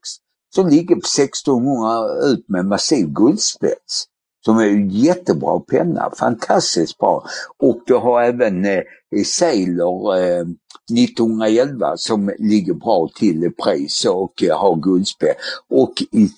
[0.54, 4.04] som ligger på 1600 ut med massiv guldspets.
[4.44, 7.24] Som är en jättebra penna, fantastiskt bra.
[7.58, 8.78] Och du har även eh,
[9.16, 10.44] eh Sailor eh,
[10.92, 15.34] 1911 som ligger bra till i pris och eh, har guldspel.
[15.68, 16.28] Och i,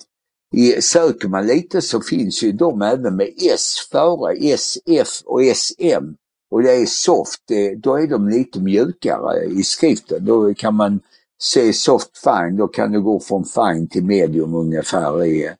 [0.55, 6.15] i, söker man lite så finns ju de även med S före, SF och SM.
[6.51, 10.25] Och det är soft, eh, då är de lite mjukare i skriften.
[10.25, 11.01] Då kan man
[11.43, 15.51] se soft fine, då kan du gå från fine till medium ungefär i,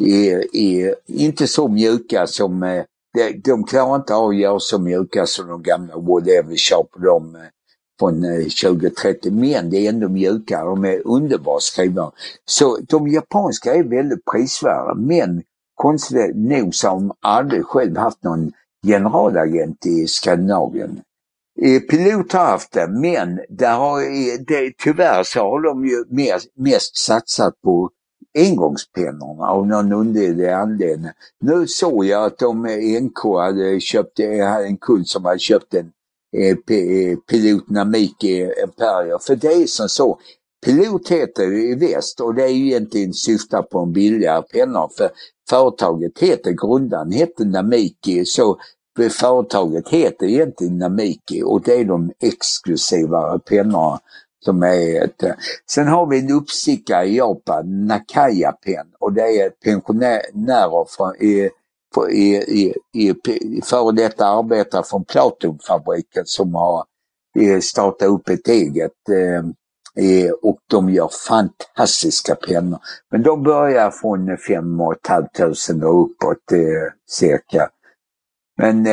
[0.00, 2.84] är, är inte så mjuka som, eh,
[3.14, 7.36] de, de klarar inte av att göra så mjuka som de gamla Whatever Shop de
[7.36, 7.42] eh,
[7.98, 12.12] från eh, 2030, men det är ändå mjukare, de är underbart skrivna.
[12.44, 15.42] Så de japanska är väldigt prisvärda, men
[15.74, 18.52] konstigt nog så har de aldrig själv haft någon
[18.86, 21.00] generalagent i Skandinavien.
[21.90, 24.00] Pilot har haft det, men där har,
[24.46, 27.90] det, tyvärr så har de ju mest, mest satsat på
[28.38, 31.10] engångspennorna av någon underlig anledning.
[31.40, 32.66] Nu såg jag att de
[33.00, 35.92] NK hade köpt, en kund som hade köpt en
[36.36, 39.20] eh, eh Pilot Namiki Imperial.
[39.20, 40.18] För det är som så,
[40.66, 44.88] Pilot heter det i väst och det är ju egentligen syftar på en billigare penna
[44.96, 45.10] för
[45.50, 48.58] företaget heter, grundaren hette Namiki så
[49.10, 54.00] företaget heter egentligen Namiki och det är de exklusivare pennorna
[54.44, 55.34] som är ett, eh,
[55.70, 61.50] sen har vi en uppstickare i Japan, Nakaya Pen, och det är pensionärer från, i,
[62.10, 66.84] i, i, i, i före detta arbetare från Platonfabriken som har
[67.38, 72.78] eh, startat upp ett eget eh, och de gör fantastiska pennor.
[73.10, 76.52] Men de börjar från 5 500 och uppåt
[77.10, 77.68] cirka.
[78.58, 78.86] Men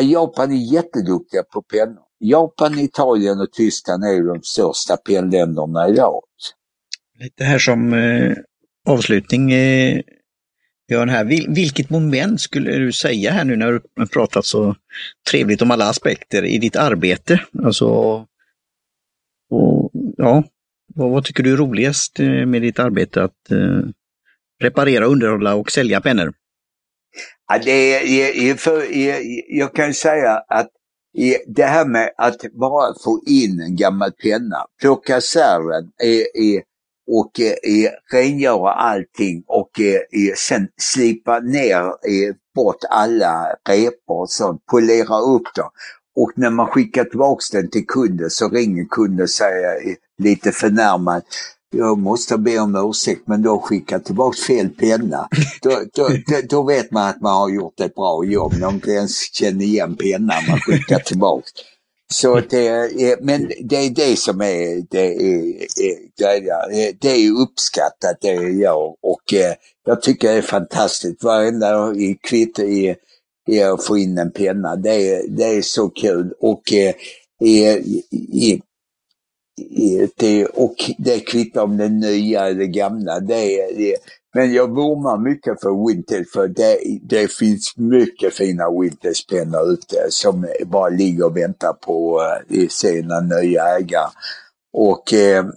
[0.00, 2.04] Japan är jätteduktiga på pennor.
[2.24, 6.22] Japan, Italien och Tyskland är de största pennländerna idag.
[7.18, 8.36] Lite här som eh,
[8.88, 10.00] avslutning, eh,
[10.88, 11.24] Björn, här.
[11.24, 14.76] Vil vilket moment skulle du säga här nu när du pratat så
[15.30, 17.40] trevligt om alla aspekter i ditt arbete?
[17.64, 17.86] Alltså,
[19.50, 20.44] och, ja,
[20.94, 23.80] vad, vad, tycker du är roligast eh, med ditt arbete att eh,
[24.62, 26.32] reparera, underhålla och sälja pennor?
[27.48, 27.70] Ja, det
[28.50, 28.86] är, för,
[29.58, 30.70] jag kan säga att
[31.46, 35.90] det här med att bara få in en gammal penna, plocka isär den
[37.06, 41.92] och eh, rengöra allting och eh, sen slipa ner
[42.54, 45.70] bort alla repor och sånt, polera upp dem.
[46.16, 50.52] Och när man skickar tillbaks den till kunden så ringer kunden och säger eh, lite
[50.52, 51.22] förnärmad,
[51.76, 55.28] jag måste be om ursäkt men du har skickat tillbaks fel penna.
[55.62, 58.74] Då, då, då, då, vet man att man har gjort ett bra jobb när man
[58.74, 61.50] inte ens känner igen pennan man skickar tillbaks.
[62.12, 65.20] Så det är, men det är det som är, det är,
[66.72, 69.54] är, det är uppskattat det jag gör och eh,
[69.86, 71.24] jag tycker det är fantastiskt.
[71.24, 72.94] Varenda kvitto i,
[73.48, 76.32] i att få in en penna, det är, det är så kul.
[76.40, 76.94] Och eh,
[77.40, 78.62] i, i,
[80.16, 83.20] det, och det kvittar om det nya eller gamla.
[83.20, 83.96] Det, det,
[84.34, 90.46] men jag vurmar mycket för Winters för det, det finns mycket fina Winters-pennor ute som
[90.66, 94.10] bara ligger och väntar på eh, uh, sina nya ägare.
[94.72, 95.50] Och, uh,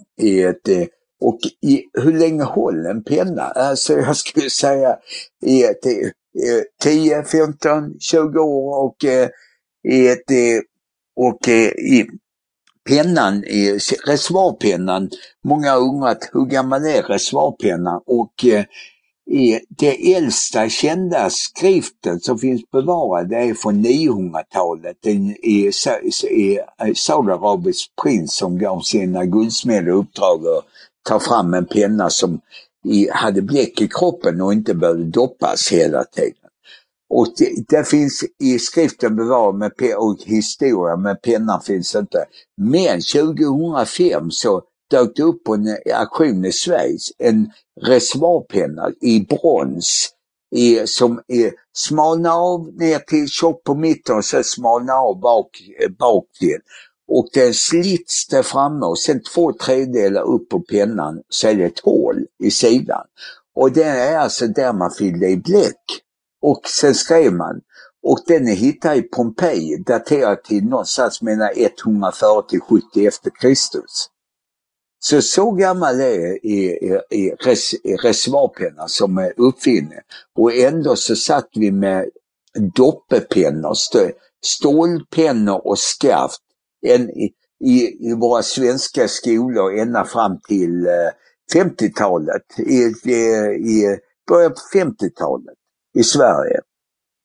[0.48, 0.86] ett, eh,
[1.20, 3.42] och i, hur länge håller en penna?
[3.42, 4.96] Alltså jag skulle säga
[5.42, 5.64] i
[6.82, 10.24] 10, 15, 20 år och, ett,
[11.16, 12.06] och i,
[12.88, 13.44] pennan,
[14.06, 15.10] reservoarpennan,
[15.44, 18.00] många har undrat hur gammal är reservoarpennan?
[18.06, 18.64] Och eh,
[19.68, 25.06] det äldsta kända skriften som finns bevarad är från 900-talet.
[25.06, 30.64] En eh, Saudiarabisk prins som gav sina guldsmeder uppdrag att
[31.08, 32.40] ta fram en penna som
[33.12, 36.47] hade bläck i kroppen och inte behövde doppas hela tiden.
[37.10, 42.24] Och det, det, finns i skriften bevarad med och historia, men pennan finns inte.
[42.56, 47.50] Men 2005 så dök det upp på en auktion i Schweiz en
[47.80, 50.08] reservoarpenna i brons
[50.54, 55.50] i, som är smalnar av ner till tjock på mitten och sen smalnar av bak,
[55.98, 56.58] bak till.
[57.08, 61.64] Och den slits där framme och sen två tredjedelar upp på pennan så är det
[61.64, 63.04] ett hål i sidan.
[63.54, 66.02] Och det är alltså där man fyllde i bläck.
[66.42, 67.60] Och sen skrev man.
[68.02, 74.08] Och den är hittad i Pompeji, daterad till någonstans mellan 140 70 efter Kristus.
[75.00, 76.78] Så så gammal är, i,
[77.10, 79.98] i, res, reservoarpennan som är uppfinning.
[80.38, 82.08] Och ändå så satt vi med
[82.74, 83.74] doppepennor,
[84.44, 86.40] stålpennor och skaft
[86.86, 91.10] en, i, i våra svenska skolor ända fram till eh,
[91.54, 93.14] 50-talet, i, i,
[93.54, 95.57] i början på 50-talet
[95.98, 96.60] i Sverige.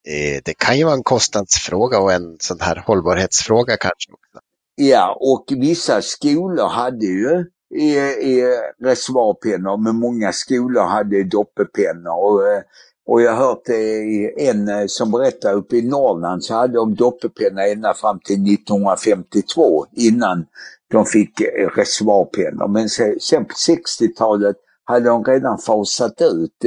[0.07, 4.11] Eh, det kan ju vara en kostnadsfråga och en sån här hållbarhetsfråga kanske.
[4.13, 4.39] Också.
[4.76, 7.45] Ja, och vissa skolor hade ju
[7.76, 8.43] i, i
[8.84, 12.13] reservoarpennor, men många skolor hade doppepennor.
[12.13, 12.61] Och, eh,
[13.07, 13.69] och jag har hört
[14.38, 19.86] en eh, som berättade uppe i Norrland så hade de doppepenna ända fram till 1952
[19.91, 20.45] innan
[20.91, 21.41] de fick
[21.76, 22.67] reservoarpennor.
[22.67, 26.65] Men sen på 60-talet hade de redan fasat ut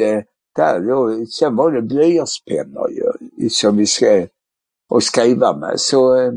[0.56, 4.28] där då, sen var det blyertspennor ju, som vi skrev
[4.88, 5.80] och skriva med.
[5.80, 6.32] Så eh,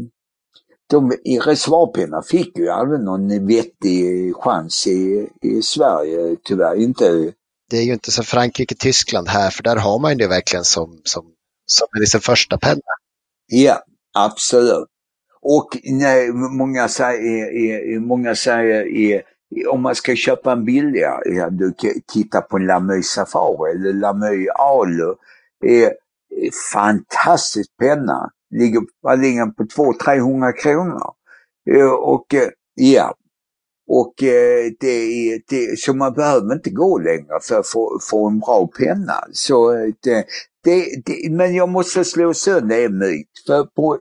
[0.89, 7.33] de i reservoarpennor fick ju aldrig någon vettig chans i, i Sverige, tyvärr inte.
[7.69, 11.01] Det är ju inte som Frankrike, Tyskland här, för där har man det verkligen som,
[11.03, 11.25] som,
[11.65, 12.81] som sin liksom första penna.
[13.47, 14.87] Ja, absolut.
[15.41, 19.23] Och nej, många säger, många säger
[19.69, 21.73] om man ska köpa en billigare, ja, du
[22.13, 25.15] tittar på en Lamöj Safari eller Lamöj Alu.
[25.65, 25.89] Eh,
[26.73, 28.31] fantastisk penna.
[28.55, 31.13] Ligger, vad ligger på 200-300 kronor.
[31.71, 33.15] Eh, och eh, ja,
[33.87, 38.39] och eh, det, det, så man behöver inte gå längre för att få, få en
[38.39, 39.23] bra penna.
[39.31, 40.25] Så eh, det,
[40.63, 43.27] det, det, men jag måste slå sönder en myt.
[43.47, 43.99] För på,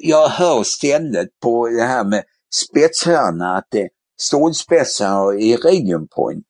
[0.00, 2.22] jag hör ständigt på det här med
[2.54, 3.88] spetshörna att det,
[4.20, 6.46] stålspetsar i region point.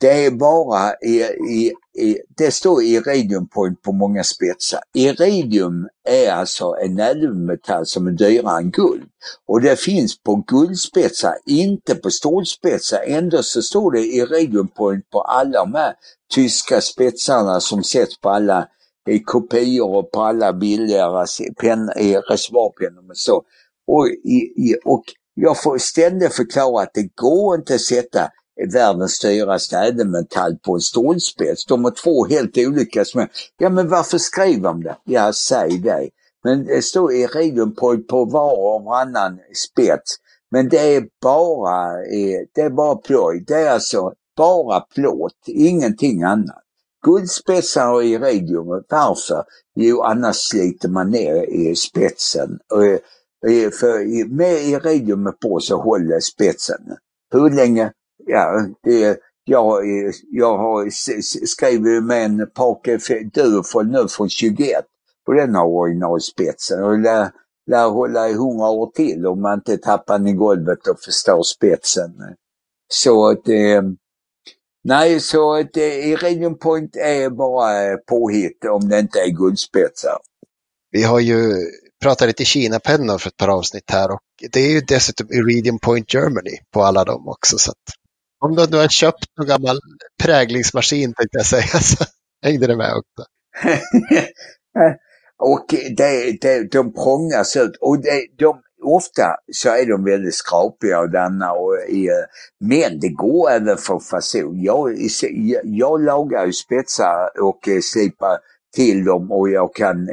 [0.00, 1.22] Det är bara i,
[1.98, 4.80] i det står iridium point på många spetsar.
[4.94, 9.08] Iridium är alltså en ädelmetall som är dyrare än guld.
[9.48, 13.02] Och det finns på guldspetsar, inte på stålspetsar.
[13.06, 15.94] Ändå så står det iridium point på alla de här
[16.34, 18.68] tyska spetsarna som sätts på alla
[19.08, 21.26] i kopior och på alla billigare
[21.96, 23.42] eh, reservoarpennor och så.
[23.86, 25.04] Och, i, och
[25.34, 28.30] jag får ständigt förklara att det går inte att sätta
[28.72, 31.66] världens dyraste ädelmetall på en stålspets.
[31.66, 33.26] De har två helt olika små.
[33.58, 34.96] Ja men varför skrev de det?
[35.04, 36.08] Ja, säg det.
[36.44, 40.16] Men det står iridium på, på var och varannan spets.
[40.50, 43.44] Men det är bara, eh, det är bara ploj.
[43.46, 46.62] Det är alltså bara plåt, ingenting annat.
[47.04, 49.44] Guldspetsar och iridium, varför?
[49.74, 52.58] Jo, annars sliter man ner i spetsen.
[52.74, 52.98] Eh,
[53.80, 56.96] för med iridium på så håller spetsen.
[57.32, 57.92] Hur länge?
[58.26, 59.84] ja, det, jag,
[60.30, 60.90] jag har
[61.46, 64.84] skrivit med en Parker Durfol nu från 21
[65.26, 67.30] på den har originalspetsen och lär,
[67.70, 71.42] lär hålla i 100 år till om man inte tappar den i golvet och förstår
[71.42, 72.10] spetsen.
[72.88, 73.82] Så att eh,
[74.84, 80.18] Nej, så att eh, Iridium Point är bara påhitt om det inte är guldspetsar.
[80.90, 81.54] Vi har ju
[82.02, 84.20] pratade lite Kina-pennor för ett par avsnitt här och
[84.52, 87.58] det är ju dessutom Iridium Point Germany på alla dem också.
[87.58, 87.94] Så att
[88.40, 89.78] om du, har köpt någon gammal
[90.22, 92.04] präglingsmaskin tänkte jag säga, så
[92.44, 93.28] hängde det med också.
[95.38, 101.00] och det, det, de prångas ut och det, de, ofta så är de väldigt skrapiga
[101.00, 101.76] och denna och,
[102.60, 104.62] men det går även för fason.
[104.62, 104.96] Jag,
[105.30, 108.38] jag, jag lagar ju spetsar och eh, slipar
[108.74, 110.08] till dem och jag kan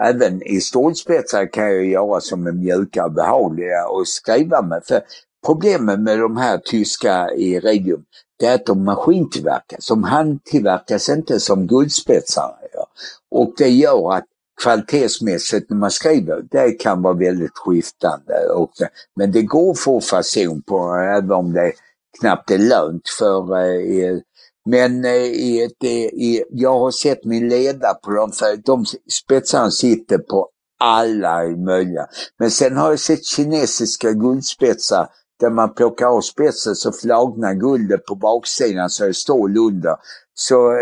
[0.00, 4.82] även i stålspetsar kan jag göra som är mjuka och behagliga och skriva med.
[4.84, 5.00] För
[5.46, 8.04] Problemet med de här tyska iridium,
[8.38, 9.88] det är att de maskintillverkas.
[9.88, 12.54] De handtillverkas inte som guldspetsar.
[12.72, 12.86] Ja.
[13.30, 14.24] Och det gör att
[14.62, 18.48] kvalitetsmässigt när man skriver, det kan vara väldigt skiftande.
[18.54, 18.72] Och,
[19.16, 21.72] men det går att få fason på även om det
[22.20, 24.18] knappt är lönt för eh,
[24.66, 26.10] men eh, det,
[26.50, 28.84] jag har sett min leda på dem, för de
[29.24, 30.48] spetsarna sitter på
[30.80, 32.06] alla möjliga.
[32.38, 35.08] Men sen har jag sett kinesiska guldspetsar
[35.40, 39.96] där man plockar av spetsen så flagnar guldet på baksidan så det stål under.
[40.34, 40.78] Så eh,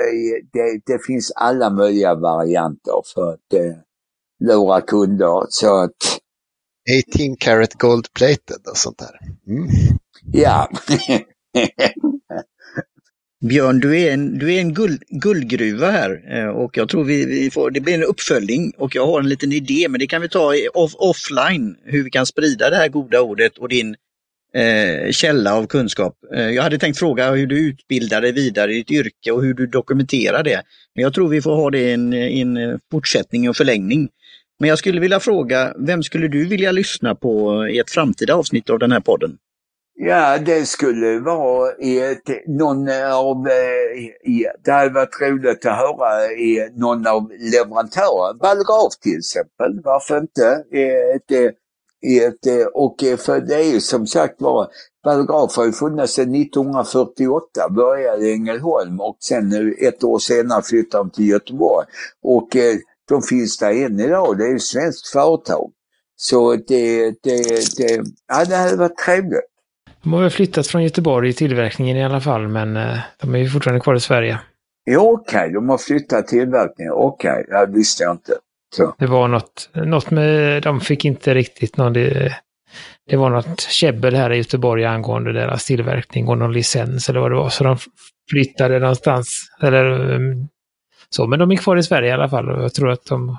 [0.53, 3.77] det, det finns alla möjliga varianter för att eh,
[4.45, 5.47] lura kunder.
[5.49, 5.91] Så att...
[7.15, 9.21] 18 karat gold plated och sånt där.
[9.47, 9.69] Mm.
[10.33, 10.69] Ja.
[13.49, 17.27] Björn, du är en, du är en guld, guldgruva här eh, och jag tror vi,
[17.27, 20.23] vi, får, det blir en uppföljning och jag har en liten idé men det kan
[20.23, 23.97] vi ta off, offline hur vi kan sprida det här goda ordet och din
[24.55, 26.15] eh, källa av kunskap.
[26.35, 29.55] Eh, jag hade tänkt fråga hur du utbildar dig vidare i ditt yrke och hur
[29.55, 30.63] du dokumenterar det.
[30.95, 34.09] Men jag tror vi får ha det i en, en eh, fortsättning och förlängning.
[34.61, 38.71] Men jag skulle vilja fråga, vem skulle du vilja lyssna på i ett framtida avsnitt
[38.71, 39.39] av den här podden?
[39.97, 45.77] Ja, det skulle vara i ett, någon av, eh, i, det hade varit roligt att
[45.79, 50.65] höra i någon av leverantörerna, Balgraf till exempel, varför inte?
[51.15, 54.69] Ett, ett, och för det är ju som sagt var,
[55.05, 60.63] Balgraf har ju funnits sedan 1948, började i Ängelholm och sen nu ett år senare
[60.63, 61.87] flyttade de till Göteborg.
[62.23, 62.77] Och eh,
[63.09, 65.71] de finns där än idag, det är ju ett svenskt företag.
[66.17, 67.43] Så det, det,
[67.77, 69.54] det, ja, det hade varit trevligt.
[70.05, 72.75] De har väl flyttat från Göteborg i tillverkningen i alla fall, men
[73.21, 74.41] de är ju fortfarande kvar i Sverige.
[74.85, 76.93] Ja, okej, okay, de har flyttat tillverkningen.
[76.93, 78.33] Okej, okay, det visste jag inte.
[78.77, 78.95] Så.
[78.99, 82.35] Det var något, något med, de fick inte riktigt någon, det,
[83.11, 87.31] det var något käbbel här i Göteborg angående deras tillverkning och någon licens eller vad
[87.31, 87.49] det var.
[87.49, 87.77] Så de
[88.31, 90.49] flyttade någonstans, eller um,
[91.11, 91.27] så.
[91.27, 93.37] Men de är kvar i Sverige i alla fall och jag tror att de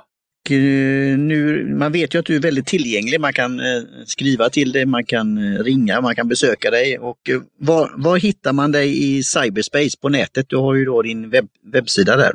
[0.52, 3.22] Eh, nu, man vet ju att du är väldigt tillgänglig.
[3.22, 7.00] Man kan eh, skriva till dig, man kan eh, ringa, man kan besöka dig.
[7.00, 10.46] Och eh, var, var, hittar man dig i cyberspace på nätet?
[10.50, 12.34] Du har ju då din webb, webbsida där.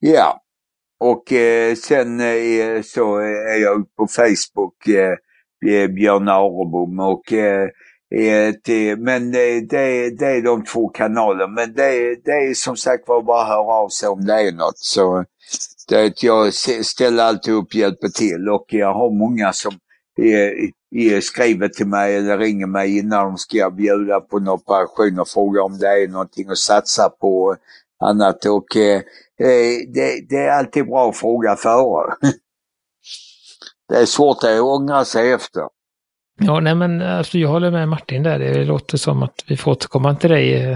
[0.00, 0.42] Ja,
[1.00, 5.14] och eh, sen eh, så är jag på Facebook, eh,
[5.72, 7.00] eh Björn Arebom.
[7.00, 7.68] Och, eh,
[8.64, 11.46] det, men det, det, det är de två kanalerna.
[11.46, 14.52] Men det, det är som sagt var bara att höra av sig om det är
[14.52, 14.78] något.
[14.78, 15.24] Så
[15.88, 19.72] det, jag ställer alltid upp och hjälper till och jag har många som
[20.16, 25.28] är, skriver till mig eller ringer mig innan de ska bjuda på en operation och
[25.28, 27.56] frågar om det är någonting att satsa på
[28.04, 28.44] annat.
[28.44, 28.96] Och eh,
[29.40, 32.14] eh, det, det, är alltid bra att fråga före.
[33.88, 35.62] det är svårt att ångra sig efter.
[36.40, 38.38] Ja, nej men alltså, jag håller med Martin där.
[38.38, 40.72] Det låter som att vi får återkomma till dig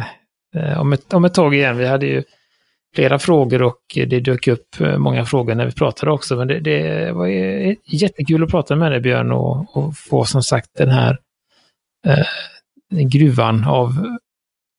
[0.56, 1.76] eh, om, ett, om ett tag igen.
[1.76, 2.22] Vi hade ju
[2.94, 6.36] flera frågor och det dök upp eh, många frågor när vi pratade också.
[6.36, 7.26] Men det, det var
[7.94, 11.18] jättekul att prata med dig Björn och, och få som sagt den här
[12.06, 13.90] eh, gruvan av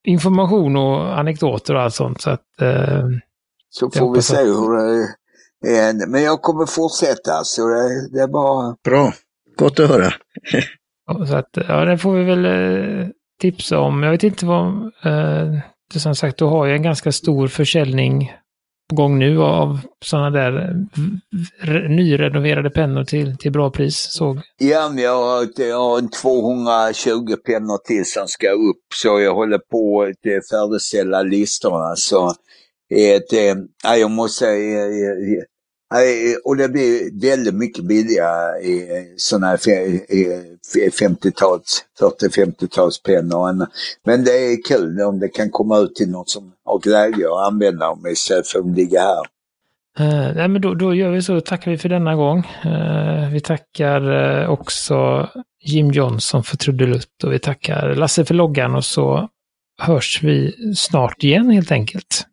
[0.07, 2.21] information och anekdoter och allt sånt.
[2.21, 3.07] Så, att, eh,
[3.69, 4.77] så får vi se hur
[5.61, 6.07] det är.
[6.07, 8.75] Men jag kommer fortsätta så det, det är bara...
[8.83, 9.13] Bra,
[9.57, 10.13] gott att höra.
[11.27, 13.07] så att, ja, det får vi väl eh,
[13.41, 14.03] tipsa om.
[14.03, 14.67] Jag vet inte vad...
[15.03, 15.59] Eh,
[15.99, 18.31] som sagt, du har ju en ganska stor försäljning
[18.89, 20.75] på gång nu av sådana där
[21.63, 24.07] eh, nyrenoverade pennor till, till bra pris.
[24.09, 24.39] Såg.
[24.57, 29.57] Ja, men jag har, jag har 220 pennor till som ska upp så jag håller
[29.57, 31.95] på att eh, färdigställa listorna.
[31.95, 32.33] Så
[32.95, 35.43] ett, äh, jag måste äh,
[36.43, 38.87] och det blir väldigt mycket billigare i
[39.17, 39.57] sådana här
[40.89, 43.67] 50-tals, 40-50-tals pennor.
[44.05, 47.47] Men det är kul om det kan komma ut till något som har glädje att
[47.47, 49.23] använda dem istället för att ligga här.
[49.99, 52.37] Uh, nej, men då, då gör vi så, tackar vi för denna gång.
[52.65, 55.29] Uh, vi tackar uh, också
[55.65, 59.29] Jim Johnson för trudelutt och vi tackar Lasse för loggan och så
[59.81, 62.25] hörs vi snart igen helt enkelt.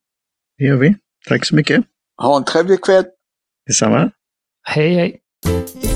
[0.58, 0.94] Det gör vi.
[1.28, 1.84] Tack så mycket.
[2.22, 3.04] Ha en trevlig kväll.
[3.70, 4.10] Detsamma.
[4.66, 5.89] Hej hej.